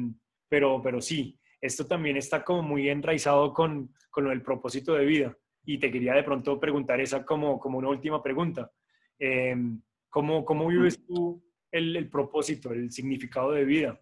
pero, 0.48 0.82
pero 0.82 1.02
sí, 1.02 1.40
esto 1.60 1.88
también 1.88 2.18
está 2.18 2.44
como 2.44 2.62
muy 2.62 2.90
enraizado 2.90 3.54
con, 3.54 3.94
con 4.10 4.30
el 4.30 4.42
propósito 4.42 4.94
de 4.94 5.06
vida. 5.06 5.38
Y 5.64 5.78
te 5.78 5.92
quería 5.92 6.14
de 6.14 6.24
pronto 6.24 6.60
preguntar 6.60 7.00
esa 7.00 7.24
como, 7.26 7.60
como 7.60 7.78
una 7.78 7.90
última 7.90 8.22
pregunta. 8.22 8.72
Em, 9.18 9.82
¿cómo, 10.10 10.44
¿Cómo 10.44 10.68
vives 10.68 11.06
tú 11.06 11.44
el, 11.72 11.96
el, 11.96 12.10
propósito, 12.10 12.72
el 12.72 12.92
significado 12.92 13.52
de 13.52 13.66
vida? 13.66 14.02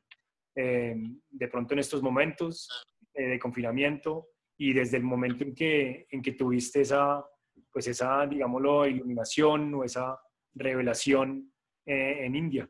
Em, 0.55 1.19
de 1.29 1.47
pronto 1.47 1.73
en 1.73 1.79
estos 1.79 2.01
momentos 2.01 2.67
eh, 3.13 3.27
de 3.27 3.39
confinamiento 3.39 4.29
y 4.57 4.73
desde 4.73 4.97
el 4.97 5.03
momento 5.03 5.43
en 5.43 5.53
que, 5.53 6.07
en 6.09 6.21
que 6.21 6.33
tuviste 6.33 6.81
esa, 6.81 7.23
pues 7.71 7.87
esa, 7.87 8.25
digámoslo, 8.25 8.87
iluminación 8.87 9.73
o 9.75 9.83
esa 9.83 10.19
revelación 10.53 11.53
eh, 11.89 12.23
en 12.23 12.35
India? 12.35 12.69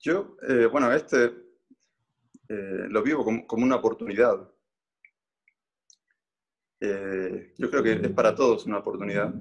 Yo, 0.00 0.36
eh, 0.46 0.66
bueno, 0.66 0.92
este 0.92 1.24
eh, 2.46 2.88
lo 2.90 3.02
vivo 3.02 3.24
como, 3.24 3.46
como, 3.46 3.64
una 3.64 3.76
oportunidad. 3.76 4.52
Yo 6.78 7.70
creo 7.70 7.82
que 7.82 7.92
es 7.92 8.10
para 8.10 8.34
todos 8.34 8.66
una 8.66 8.80
oportunidad. 8.80 9.32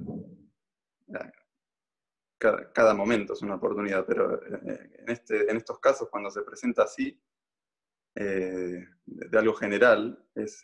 Cada, 2.38 2.72
cada 2.72 2.94
momento 2.94 3.34
es 3.34 3.42
una 3.42 3.56
oportunidad, 3.56 4.06
pero 4.06 4.42
en, 4.46 5.10
este, 5.10 5.52
en 5.52 5.58
estos 5.58 5.80
casos, 5.80 6.08
cuando 6.10 6.32
se 6.32 6.44
presenta 6.44 6.84
así, 6.84 7.22
de, 8.16 8.88
de 9.06 9.38
algo 9.38 9.54
general, 9.56 10.24
es 10.36 10.62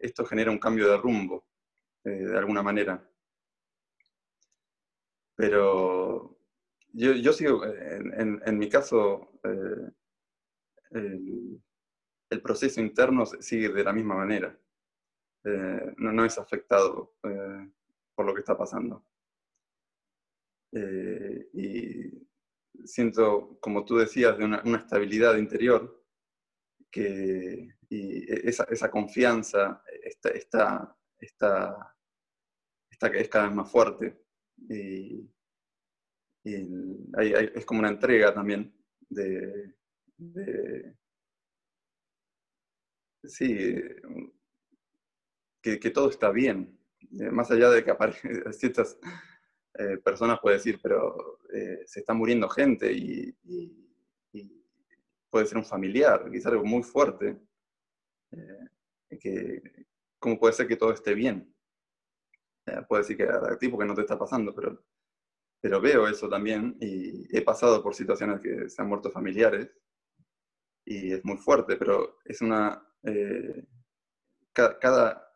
esto 0.00 0.24
genera 0.24 0.50
un 0.50 0.58
cambio 0.58 0.88
de 0.88 0.96
rumbo, 0.96 1.46
de 2.02 2.36
alguna 2.36 2.64
manera. 2.64 3.08
Pero 5.38 6.36
yo, 6.92 7.12
yo 7.12 7.32
sigo, 7.32 7.64
en, 7.64 8.42
en, 8.44 8.58
mi 8.58 8.68
caso, 8.68 9.38
eh, 9.44 9.92
el, 12.30 12.42
proceso 12.42 12.80
interno 12.80 13.24
sigue 13.24 13.68
de 13.68 13.84
la 13.84 13.92
misma 13.92 14.16
manera. 14.16 14.58
Eh, 15.44 15.94
no, 15.98 16.12
no, 16.12 16.24
es 16.24 16.36
afectado 16.38 17.14
eh, 17.22 17.70
por 18.16 18.26
lo 18.26 18.34
que 18.34 18.40
está 18.40 18.58
pasando. 18.58 19.04
Y 20.72 22.26
siento, 22.84 23.58
como 23.60 23.84
tú 23.84 23.96
decías, 23.96 24.36
de 24.36 24.44
una, 24.44 24.60
una 24.64 24.78
estabilidad 24.78 25.36
interior 25.36 26.04
que, 26.90 27.76
y 27.88 28.24
e, 28.28 28.48
esa, 28.48 28.64
esa 28.64 28.90
confianza 28.90 29.84
está, 30.02 30.30
está, 30.30 30.96
está, 31.20 31.96
está, 32.90 33.08
es 33.08 33.28
cada 33.28 33.46
vez 33.46 33.54
más 33.54 33.70
fuerte. 33.70 34.27
Y, 34.68 35.28
hay, 37.16 37.50
es 37.54 37.64
como 37.66 37.80
una 37.80 37.90
entrega 37.90 38.32
también 38.32 38.72
de, 39.10 39.74
sí, 43.24 43.56
que, 45.62 45.90
todo 45.90 46.10
está 46.10 46.30
bien. 46.30 46.78
Eh, 47.20 47.30
más 47.30 47.50
allá 47.50 47.70
de 47.70 47.84
que 47.84 47.90
aparezcan 47.90 48.30
ciertas 48.52 48.98
eh, 49.74 49.98
personas 49.98 50.40
pueden 50.40 50.58
decir, 50.58 50.80
pero 50.82 51.40
eh, 51.52 51.82
se 51.86 52.00
está 52.00 52.14
muriendo 52.14 52.48
gente 52.48 52.92
y, 52.92 53.34
y, 53.44 53.88
y, 54.32 54.64
puede 55.30 55.46
ser 55.46 55.58
un 55.58 55.64
familiar, 55.64 56.30
quizás 56.30 56.52
algo 56.52 56.64
muy 56.64 56.82
fuerte. 56.82 57.38
Que, 59.20 59.62
¿Cómo 60.18 60.38
puede 60.38 60.52
ser 60.52 60.68
que 60.68 60.76
todo 60.76 60.92
esté 60.92 61.14
bien? 61.14 61.54
Eh, 62.68 62.82
puede 62.88 63.02
decir 63.02 63.16
que 63.16 63.24
a 63.24 63.58
ti 63.58 63.68
porque 63.68 63.86
no 63.86 63.94
te 63.94 64.02
está 64.02 64.18
pasando, 64.18 64.54
pero, 64.54 64.84
pero 65.60 65.80
veo 65.80 66.06
eso 66.06 66.28
también 66.28 66.76
y 66.80 67.36
he 67.36 67.42
pasado 67.42 67.82
por 67.82 67.94
situaciones 67.94 68.40
que 68.40 68.68
se 68.68 68.82
han 68.82 68.88
muerto 68.88 69.10
familiares 69.10 69.70
y 70.84 71.12
es 71.12 71.24
muy 71.24 71.36
fuerte, 71.36 71.76
pero 71.76 72.18
es 72.24 72.40
una... 72.40 72.82
Eh, 73.02 73.64
cada, 74.52 74.78
cada, 74.78 75.34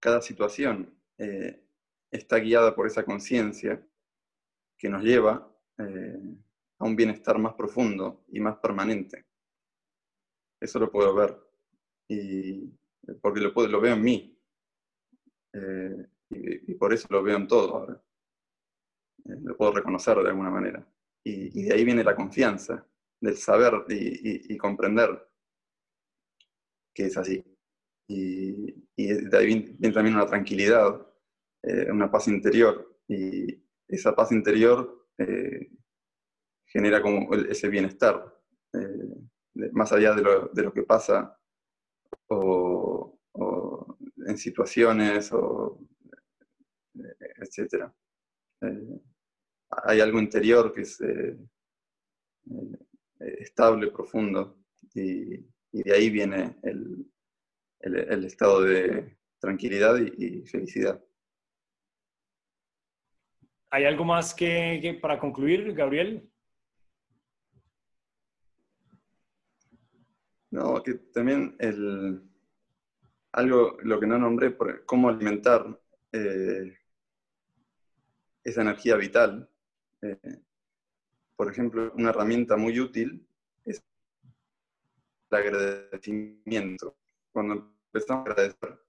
cada, 0.00 0.22
situación 0.22 0.96
eh, 1.18 1.66
está 2.10 2.38
guiada 2.38 2.74
por 2.74 2.86
esa 2.86 3.04
conciencia 3.04 3.84
que 4.78 4.88
nos 4.88 5.02
lleva 5.02 5.52
eh, 5.78 6.36
a 6.78 6.84
un 6.84 6.96
bienestar 6.96 7.38
más 7.38 7.54
profundo 7.54 8.24
y 8.28 8.40
más 8.40 8.56
permanente. 8.58 9.26
Eso 10.60 10.78
lo 10.78 10.90
puedo 10.90 11.14
ver 11.14 11.36
y 12.08 12.72
porque 13.20 13.40
lo, 13.40 13.52
puedo, 13.52 13.68
lo 13.68 13.80
veo 13.80 13.94
en 13.94 14.02
mí 14.02 14.37
eh, 15.52 16.06
y, 16.30 16.74
por 16.74 16.92
eso 16.92 17.08
lo 17.10 17.22
veo 17.22 17.36
en 17.36 17.48
todo 17.48 17.76
ahora. 17.76 18.02
Eh, 19.24 19.36
lo 19.42 19.56
puedo 19.56 19.72
reconocer 19.72 20.16
de 20.18 20.28
alguna 20.28 20.50
manera. 20.50 20.86
Y, 21.24 21.64
de 21.64 21.74
ahí 21.74 21.84
viene 21.84 22.04
la 22.04 22.14
confianza, 22.16 22.86
del 23.20 23.36
saber 23.36 23.84
y, 23.88 24.56
comprender 24.56 25.28
que 26.94 27.06
es 27.06 27.16
así. 27.16 27.44
Y, 28.08 28.72
de 28.96 29.38
ahí 29.38 29.46
viene, 29.46 29.92
también 29.92 30.16
una 30.16 30.26
tranquilidad, 30.26 31.06
eh, 31.62 31.90
una 31.90 32.10
paz 32.10 32.28
interior. 32.28 32.96
Y 33.08 33.62
esa 33.88 34.14
paz 34.14 34.32
interior 34.32 35.06
genera 36.66 37.02
como 37.02 37.34
ese 37.34 37.68
bienestar, 37.68 38.38
más 39.72 39.90
allá 39.90 40.14
de 40.14 40.22
lo, 40.22 40.48
de 40.48 40.62
lo 40.62 40.72
que 40.72 40.84
pasa 40.84 41.36
o 42.28 43.18
en 44.28 44.36
situaciones, 44.36 45.32
o, 45.32 45.80
etc. 46.94 47.90
Eh, 48.60 49.00
hay 49.70 50.00
algo 50.00 50.18
interior 50.20 50.72
que 50.72 50.82
es 50.82 51.00
eh, 51.00 51.38
eh, 52.50 53.36
estable, 53.38 53.90
profundo, 53.90 54.58
y, 54.94 55.34
y, 55.72 55.82
de 55.82 55.94
ahí 55.94 56.10
viene 56.10 56.58
el, 56.62 57.10
el, 57.80 57.96
el 57.96 58.24
estado 58.24 58.62
de 58.62 59.16
tranquilidad 59.40 59.96
y, 59.98 60.40
y, 60.40 60.46
felicidad. 60.46 61.02
¿Hay 63.70 63.84
algo 63.84 64.04
más 64.04 64.34
que, 64.34 64.78
que 64.82 64.94
para 64.94 65.18
concluir, 65.18 65.72
Gabriel? 65.74 66.30
No, 70.50 70.82
que 70.82 70.94
también 70.94 71.56
el, 71.58 72.22
algo, 73.32 73.76
lo 73.82 74.00
que 74.00 74.06
no 74.06 74.18
nombré, 74.18 74.56
cómo 74.84 75.08
alimentar 75.08 75.80
eh, 76.12 76.78
esa 78.42 78.62
energía 78.62 78.96
vital. 78.96 79.48
Eh, 80.02 80.42
por 81.36 81.50
ejemplo, 81.50 81.92
una 81.94 82.10
herramienta 82.10 82.56
muy 82.56 82.78
útil 82.80 83.26
es 83.64 83.82
el 85.30 85.36
agradecimiento. 85.36 86.96
Cuando 87.30 87.74
empezamos 87.86 88.26
a 88.26 88.30
agradecer 88.32 88.80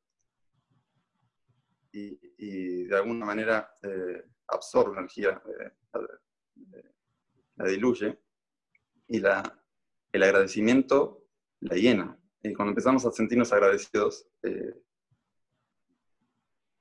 y, 1.92 2.86
de 2.86 2.96
alguna 2.96 3.26
manera 3.26 3.78
eh, 3.84 4.24
absorbe 4.48 4.98
energía, 4.98 5.42
la 7.56 7.66
diluye, 7.66 8.18
y 9.08 9.20
la, 9.20 9.44
el 10.12 10.24
agradecimiento 10.24 11.26
la 11.62 11.76
llena. 11.76 12.19
Y 12.42 12.54
cuando 12.54 12.72
empezamos 12.72 13.06
a 13.06 13.12
sentirnos 13.12 13.52
agradecidos, 13.52 14.26
eh, 14.44 14.74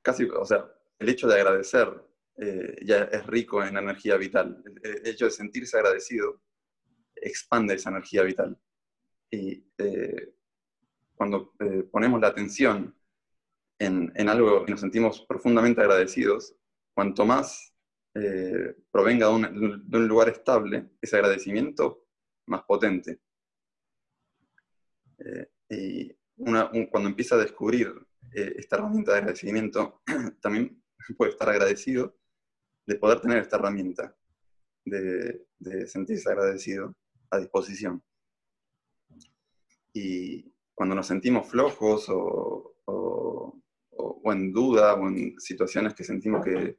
casi, 0.02 0.24
o 0.24 0.44
sea, 0.44 0.70
el 0.98 1.09
hecho 1.09 1.26
de 1.26 1.34
agradecer 1.34 1.88
eh, 2.36 2.76
ya 2.84 3.04
es 3.04 3.26
rico 3.26 3.62
en 3.64 3.76
energía 3.76 4.16
vital. 4.16 4.62
El, 4.82 5.06
hecho 5.06 5.24
de 5.24 5.30
sentirse 5.32 5.76
agradecido 5.76 6.40
expande 7.16 7.74
esa 7.74 7.90
energía 7.90 8.22
vital. 8.22 8.56
Y 9.30 9.64
eh, 9.78 10.34
cuando 11.14 11.52
ponemos 11.90 12.20
la 12.20 12.28
atención 12.28 12.94
en, 13.80 14.12
en, 14.14 14.28
algo 14.28 14.64
y 14.66 14.70
nos 14.70 14.80
sentimos 14.80 15.22
profundamente 15.22 15.80
agradecidos, 15.80 16.54
cuanto 16.94 17.26
más 17.26 17.74
provenga 18.90 19.28
de 19.28 19.32
un, 19.32 19.88
de 19.88 19.98
un 19.98 20.09
lugar 20.09 20.28
estable, 20.28 20.90
ese 21.00 21.16
agradecimiento 21.16 22.04
más 22.46 22.62
potente. 22.64 23.20
Eh, 25.18 25.48
y 25.70 26.14
cuando 26.36 27.08
empieza 27.08 27.34
a 27.34 27.38
descubrir 27.38 27.92
eh, 28.34 28.54
esta 28.56 28.76
herramienta 28.76 29.12
de 29.12 29.18
agradecimiento, 29.18 30.02
también 30.40 30.82
puede 31.16 31.32
estar 31.32 31.48
agradecido 31.48 32.16
de 32.86 32.96
poder 32.96 33.20
tener 33.20 33.38
esta 33.38 33.56
herramienta, 33.56 34.16
de, 34.84 35.46
sentirse 35.86 36.30
agradecido 36.30 36.94
a 37.30 37.38
disposición. 37.38 38.02
Y 39.92 40.54
cuando 40.74 40.94
nos 40.94 41.06
sentimos 41.06 41.48
flojos 41.48 42.06
o, 42.08 42.74
en 44.24 44.52
duda 44.52 44.94
o 44.94 45.08
en 45.08 45.40
situaciones 45.40 45.94
que 45.94 46.04
sentimos 46.04 46.44
que, 46.44 46.78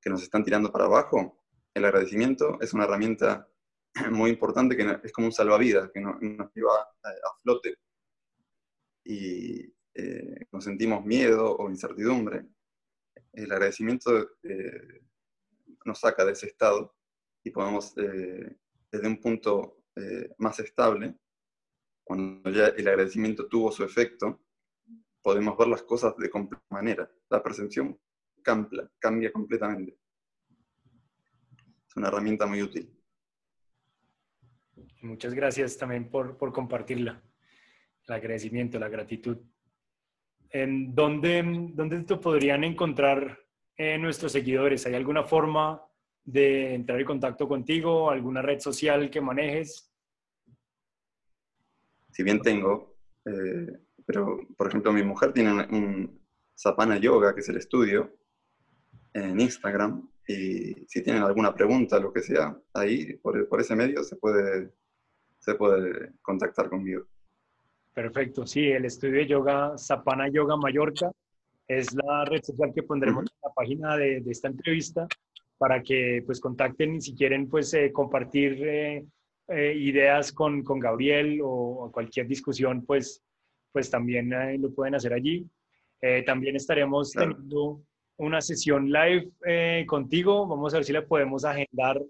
que, 0.00 0.10
nos 0.10 0.22
están 0.22 0.44
tirando 0.44 0.70
para 0.70 0.84
abajo, 0.84 1.44
el 1.74 1.84
agradecimiento 1.84 2.56
es 2.60 2.72
una 2.72 2.84
herramienta 2.84 3.48
muy 4.10 4.30
importante 4.30 4.76
que 4.76 5.00
es 5.02 5.12
como 5.12 5.28
un 5.28 5.32
salvavidas, 5.32 5.90
que 5.92 6.00
nos, 6.00 6.20
lleva 6.20 6.80
a, 6.80 7.40
flote. 7.42 7.76
Y 9.04 9.72
eh, 9.94 10.46
nos 10.50 10.64
sentimos 10.64 11.04
miedo 11.04 11.56
o 11.56 11.70
incertidumbre, 11.70 12.46
el 13.32 13.52
agradecimiento 13.52 14.36
eh, 14.42 15.02
nos 15.84 16.00
saca 16.00 16.24
de 16.24 16.32
ese 16.32 16.46
estado 16.46 16.94
y 17.44 17.50
podemos, 17.50 17.92
eh, 17.98 18.56
desde 18.90 19.08
un 19.08 19.20
punto 19.20 19.80
más 20.38 20.58
estable, 20.58 21.16
cuando 22.02 22.50
ya 22.50 22.66
el 22.66 22.88
agradecimiento 22.88 23.46
tuvo 23.46 23.70
su 23.70 23.84
efecto, 23.84 24.42
podemos 25.22 25.56
ver 25.56 25.68
las 25.68 25.84
cosas 25.84 26.16
de 26.16 26.28
completa 26.28 26.64
manera. 26.70 27.08
La 27.30 27.40
percepción 27.40 27.96
cambia, 28.42 28.90
cambia 28.98 29.32
completamente. 29.32 29.96
Es 31.88 31.96
una 31.96 32.08
herramienta 32.08 32.44
muy 32.46 32.60
útil. 32.60 32.92
Muchas 35.04 35.34
gracias 35.34 35.76
también 35.76 36.08
por, 36.08 36.38
por 36.38 36.50
compartirla. 36.50 37.22
El 38.08 38.14
agradecimiento, 38.14 38.78
la 38.78 38.88
gratitud. 38.88 39.36
¿En 40.48 40.94
dónde, 40.94 41.42
dónde 41.74 42.00
te 42.04 42.16
podrían 42.16 42.64
encontrar 42.64 43.38
eh, 43.76 43.98
nuestros 43.98 44.32
seguidores? 44.32 44.86
¿Hay 44.86 44.94
alguna 44.94 45.22
forma 45.22 45.82
de 46.24 46.74
entrar 46.74 46.98
en 46.98 47.04
contacto 47.04 47.46
contigo? 47.46 48.10
¿Alguna 48.10 48.40
red 48.40 48.60
social 48.60 49.10
que 49.10 49.20
manejes? 49.20 49.92
Si 52.10 52.22
bien 52.22 52.40
tengo, 52.40 52.96
eh, 53.26 53.78
pero 54.06 54.38
por 54.56 54.68
ejemplo 54.68 54.90
mi 54.90 55.02
mujer 55.02 55.34
tiene 55.34 55.50
un, 55.52 56.18
Zapana 56.56 56.96
Yoga, 56.96 57.34
que 57.34 57.40
es 57.40 57.48
el 57.50 57.58
estudio, 57.58 58.16
en 59.12 59.38
Instagram, 59.38 60.08
y 60.26 60.86
si 60.86 61.02
tienen 61.02 61.24
alguna 61.24 61.54
pregunta, 61.54 62.00
lo 62.00 62.10
que 62.10 62.22
sea, 62.22 62.58
ahí 62.72 63.18
por, 63.18 63.46
por 63.48 63.60
ese 63.60 63.76
medio 63.76 64.02
se 64.02 64.16
puede 64.16 64.72
se 65.44 65.54
puede 65.54 66.12
contactar 66.22 66.70
conmigo. 66.70 67.04
Perfecto, 67.92 68.46
sí, 68.46 68.64
el 68.66 68.86
estudio 68.86 69.18
de 69.18 69.26
yoga 69.26 69.76
Zapana 69.76 70.28
Yoga 70.28 70.56
Mallorca 70.56 71.12
es 71.68 71.94
la 71.94 72.24
red 72.24 72.42
social 72.42 72.72
que 72.74 72.82
pondremos 72.82 73.24
en 73.24 73.38
la 73.42 73.52
página 73.54 73.96
de, 73.96 74.20
de, 74.20 74.30
esta 74.30 74.48
entrevista 74.48 75.06
para 75.58 75.82
que 75.82 76.22
pues 76.26 76.40
contacten 76.40 77.00
si 77.00 77.14
quieren 77.14 77.48
pues 77.48 77.72
eh, 77.74 77.92
compartir 77.92 78.58
eh, 78.66 79.04
eh, 79.48 79.74
ideas 79.76 80.32
con, 80.32 80.62
con, 80.64 80.80
Gabriel 80.80 81.40
o, 81.42 81.90
cualquier 81.92 82.26
discusión 82.26 82.84
pues, 82.84 83.22
pues 83.70 83.90
también 83.90 84.30
lo 84.60 84.70
pueden 84.72 84.94
hacer 84.94 85.12
allí. 85.12 85.46
también 86.26 86.56
estaremos 86.56 87.12
teniendo 87.12 87.82
una 88.16 88.40
sesión 88.40 88.90
live 88.90 89.86
contigo, 89.86 90.46
vamos 90.46 90.72
a 90.72 90.78
ver 90.78 90.84
si 90.84 90.92
la 90.92 91.06
podemos 91.06 91.44
agendar 91.44 92.00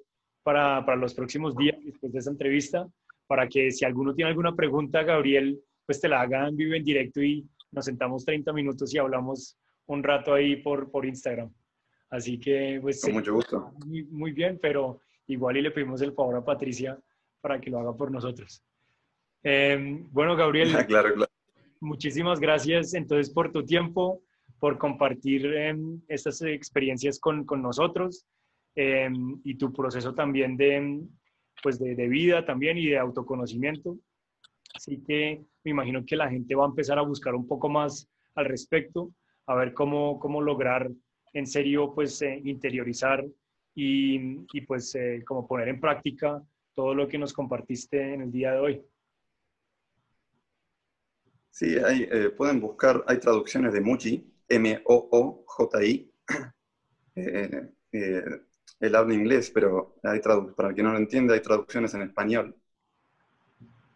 para, 0.43 0.85
para 0.85 0.97
los 0.97 1.15
próximos 1.15 1.57
días 1.57 1.77
después 1.85 2.13
de 2.13 2.19
esta 2.19 2.31
entrevista 2.31 2.89
para 3.27 3.49
que 3.49 3.71
si 3.71 3.85
alguno 3.85 4.15
tiene 4.15 4.31
alguna 4.31 4.55
pregunta, 4.55 5.03
Gabriel, 5.03 5.61
pues 5.87 6.01
te 6.01 6.09
la 6.09 6.21
haga 6.23 6.49
en 6.49 6.57
vivo, 6.57 6.75
en 6.75 6.85
directo 6.85 7.23
y 7.23 7.47
nos 7.73 7.85
sentamos 7.85 8.25
30 8.25 8.53
minutos 8.53 8.95
y 8.95 8.99
hablamos 8.99 9.59
un 9.87 10.03
rato 10.03 10.35
ahí 10.35 10.57
por, 10.57 10.91
por 10.91 11.05
Instagram. 11.05 11.53
Así 12.11 12.39
que, 12.39 12.79
pues... 12.81 13.03
Con 13.03 13.15
mucho 13.15 13.35
gusto. 13.35 13.73
Muy, 13.87 14.05
muy, 14.05 14.33
bien, 14.33 14.59
pero 14.61 15.01
igual 15.27 15.57
y 15.57 15.63
le 15.63 15.71
pedimos 15.71 16.01
el 16.03 16.13
favor 16.13 16.37
a 16.37 16.45
Patricia 16.45 16.99
para 17.41 17.61
que 17.61 17.71
lo 17.71 17.81
haga 17.81 17.97
por 17.97 18.11
nosotros. 18.11 18.63
Em, 19.43 20.09
bueno, 20.13 20.37
Gabriel. 20.37 20.69
claro, 20.87 21.15
claro. 21.15 21.31
Muchísimas 21.81 22.41
gracias 22.41 22.95
entonces 22.95 23.33
por 23.33 23.53
tu 23.53 23.65
tiempo, 23.65 24.23
por 24.59 24.79
compartir 24.79 25.45
em, 25.47 26.01
estas 26.09 26.41
experiencias 26.43 27.19
con, 27.19 27.45
con 27.45 27.61
nosotros 27.61 28.25
em, 28.75 29.41
y 29.45 29.57
tu 29.57 29.73
proceso 29.73 30.15
también 30.15 30.57
de, 30.57 31.03
pues 31.63 31.79
de, 31.79 31.95
vida 32.09 32.45
también 32.45 32.79
y 32.79 32.87
de 32.87 32.99
autoconocimiento. 32.99 33.99
Así 34.75 35.03
que 35.07 35.45
me 35.63 35.71
imagino 35.71 36.05
que 36.05 36.17
la 36.17 36.29
gente 36.29 36.55
va 36.55 36.65
a 36.65 36.69
empezar 36.69 36.99
a 36.99 37.03
buscar 37.03 37.35
un 37.35 37.47
poco 37.47 37.69
más 37.69 38.09
al 38.35 38.47
respecto, 38.47 39.13
a 39.47 39.55
ver 39.55 39.73
cómo, 39.73 40.19
cómo 40.19 40.43
lograr 40.43 40.91
en 41.33 41.47
serio 41.47 41.93
pues 41.95 42.21
eh, 42.23 42.41
interiorizar 42.45 43.25
y, 43.75 44.39
y 44.53 44.61
pues 44.67 44.95
eh, 44.95 45.23
como 45.27 45.47
poner 45.47 45.69
en 45.69 45.81
práctica 45.81 46.43
todo 46.75 46.95
lo 46.95 47.09
que 47.09 47.19
nos 47.19 47.33
compartiste 47.33 48.15
en 48.15 48.23
el 48.23 48.33
día 48.33 48.53
de 48.53 48.59
hoy. 48.59 48.83
Sí, 51.51 51.77
hay, 51.79 52.09
eh, 52.11 52.31
pueden 52.31 52.61
buscar, 52.61 53.05
hay 53.07 53.19
traducciones 53.19 53.73
de 53.73 53.81
Muji, 53.81 54.29
M-O-O-J-I, 54.49 56.11
él 58.87 58.95
habla 58.95 59.15
inglés, 59.15 59.51
pero 59.51 59.97
hay 60.03 60.21
para 60.21 60.69
el 60.69 60.75
que 60.75 60.83
no 60.83 60.93
lo 60.93 60.99
entiende, 60.99 61.35
hay 61.35 61.41
traducciones 61.41 61.95
en 61.95 62.03
español. 62.03 62.55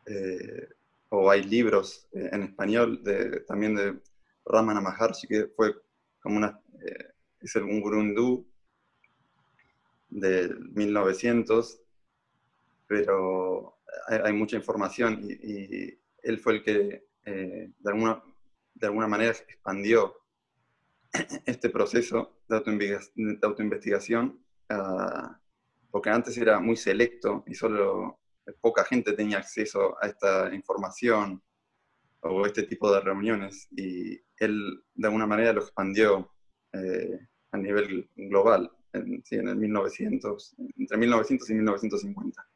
Eh, 0.07 0.69
o 1.11 1.31
hay 1.31 1.43
libros 1.43 2.09
eh, 2.13 2.31
en 2.33 2.43
español 2.43 3.03
de, 3.03 3.41
también 3.41 3.75
de 3.75 3.99
Ramana 4.47 4.81
Maharshi, 4.81 5.27
que 5.29 5.47
fue 5.49 5.75
como 6.21 6.39
una, 6.39 6.59
eh, 6.81 7.13
es 7.41 7.55
un 7.57 7.81
gurú 7.81 8.01
hindú 8.01 8.47
del 10.09 10.59
1900, 10.71 11.83
pero 12.87 13.79
hay, 14.07 14.33
mucha 14.33 14.57
información 14.57 15.21
y, 15.23 15.99
él 16.23 16.39
fue 16.39 16.55
el 16.55 16.63
que 16.63 17.05
de, 17.25 17.73
alguna, 17.85 18.23
de 18.75 18.87
alguna 18.87 19.07
manera 19.07 19.31
expandió 19.31 20.15
este 21.47 21.69
proceso 21.71 22.39
de 22.49 22.57
autoinvestigación 23.43 24.39
Ah, 24.69 25.39
porque 25.91 26.11
antes 26.11 26.37
era 26.37 26.61
muy 26.61 26.77
selecto 26.77 27.45
y 27.47 27.55
solo 27.55 28.21
poca 28.61 28.85
gente 28.85 29.13
tenía 29.13 29.39
acceso 29.39 29.97
a 30.03 30.07
esta 30.07 30.55
información 30.55 31.43
o 32.21 32.47
este 32.47 32.65
tipo 32.65 32.93
de 32.93 33.01
reuniones 33.01 33.69
y 33.71 34.19
él 34.39 34.83
de 34.95 35.07
alguna 35.07 35.27
manera 35.27 35.53
lo 35.53 35.61
expandió 35.63 36.33
eh, 36.73 37.19
a 37.53 37.59
nivel 37.59 38.09
global 38.17 38.71
en, 38.93 39.23
en 39.31 39.49
el 39.49 39.57
1900, 39.57 40.57
entre 40.77 40.97
1900 40.99 41.51
y 41.51 41.55
1950. 41.55 42.49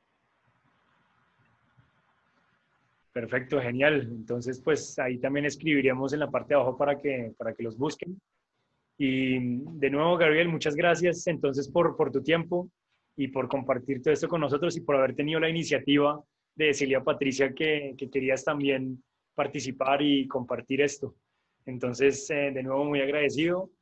Perfecto, 3.13 3.61
genial. 3.61 4.09
Entonces, 4.11 4.61
pues 4.61 4.99
ahí 4.99 5.19
también 5.19 5.45
escribiríamos 5.45 6.13
en 6.13 6.21
la 6.21 6.31
parte 6.31 6.55
de 6.55 6.61
abajo 6.61 6.77
para 6.77 6.99
que, 6.99 7.35
para 7.37 7.55
que 7.55 7.63
los 7.63 7.77
busquen. 7.77 8.21
Y 9.05 9.37
de 9.81 9.91
nuevo, 9.91 10.17
Gabriel, 10.17 10.49
muchas 10.49 10.77
gracias 10.77 11.27
entonces 11.27 11.69
por, 11.69 11.97
por 11.97 12.13
tu 12.13 12.23
tiempo 12.23 12.71
y 13.17 13.27
por 13.27 13.49
compartir 13.49 14.01
todo 14.01 14.15
esto 14.15 14.29
con 14.29 14.41
nosotros 14.41 14.77
y 14.77 14.83
por 14.83 14.95
haber 14.95 15.17
tenido 15.17 15.41
la 15.41 15.49
iniciativa 15.49 16.23
de 16.55 16.67
decirle 16.67 16.95
a 16.95 17.03
Patricia 17.03 17.53
que, 17.53 17.97
que 17.99 18.09
querías 18.09 18.45
también 18.45 19.03
participar 19.35 20.03
y 20.03 20.29
compartir 20.29 20.83
esto. 20.83 21.17
Entonces, 21.67 22.31
eh, 22.31 22.53
de 22.55 22.63
nuevo, 22.63 22.85
muy 22.85 23.01
agradecido 23.01 23.73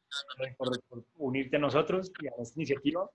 por, 0.56 0.70
unirte 1.16 1.56
a 1.56 1.60
nosotros 1.60 2.10
y 2.22 2.26
a 2.28 2.32
esta 2.40 2.58
iniciativa. 2.58 3.06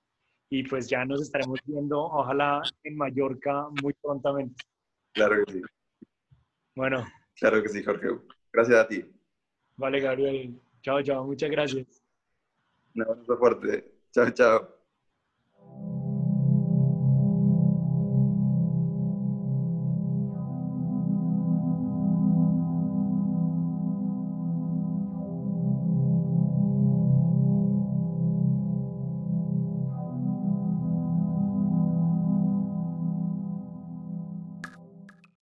Y 0.52 0.62
pues 0.62 0.88
ya 0.88 1.06
nos 1.06 1.24
estaremos 1.24 1.58
viendo, 1.66 2.04
ojalá 2.04 2.62
en 2.84 2.98
Mallorca 2.98 3.68
muy 3.82 3.94
prontamente. 3.94 4.64
Claro 5.12 5.44
que 5.44 5.54
sí. 5.54 5.62
Bueno. 6.76 7.04
Claro 7.34 7.64
que 7.64 7.70
sí, 7.70 7.84
Jorge. 7.84 8.10
Gracias 8.54 8.78
a 8.78 8.88
ti. 8.88 9.04
Vale, 9.76 10.00
Gabriel. 10.02 10.62
Chao, 10.86 11.02
chao. 11.02 11.26
Muchas 11.26 11.50
gracias. 11.50 12.04
Un 12.94 13.02
abrazo 13.02 13.38
fuerte. 13.38 13.92
Chao, 14.12 14.30
chao. 14.30 14.75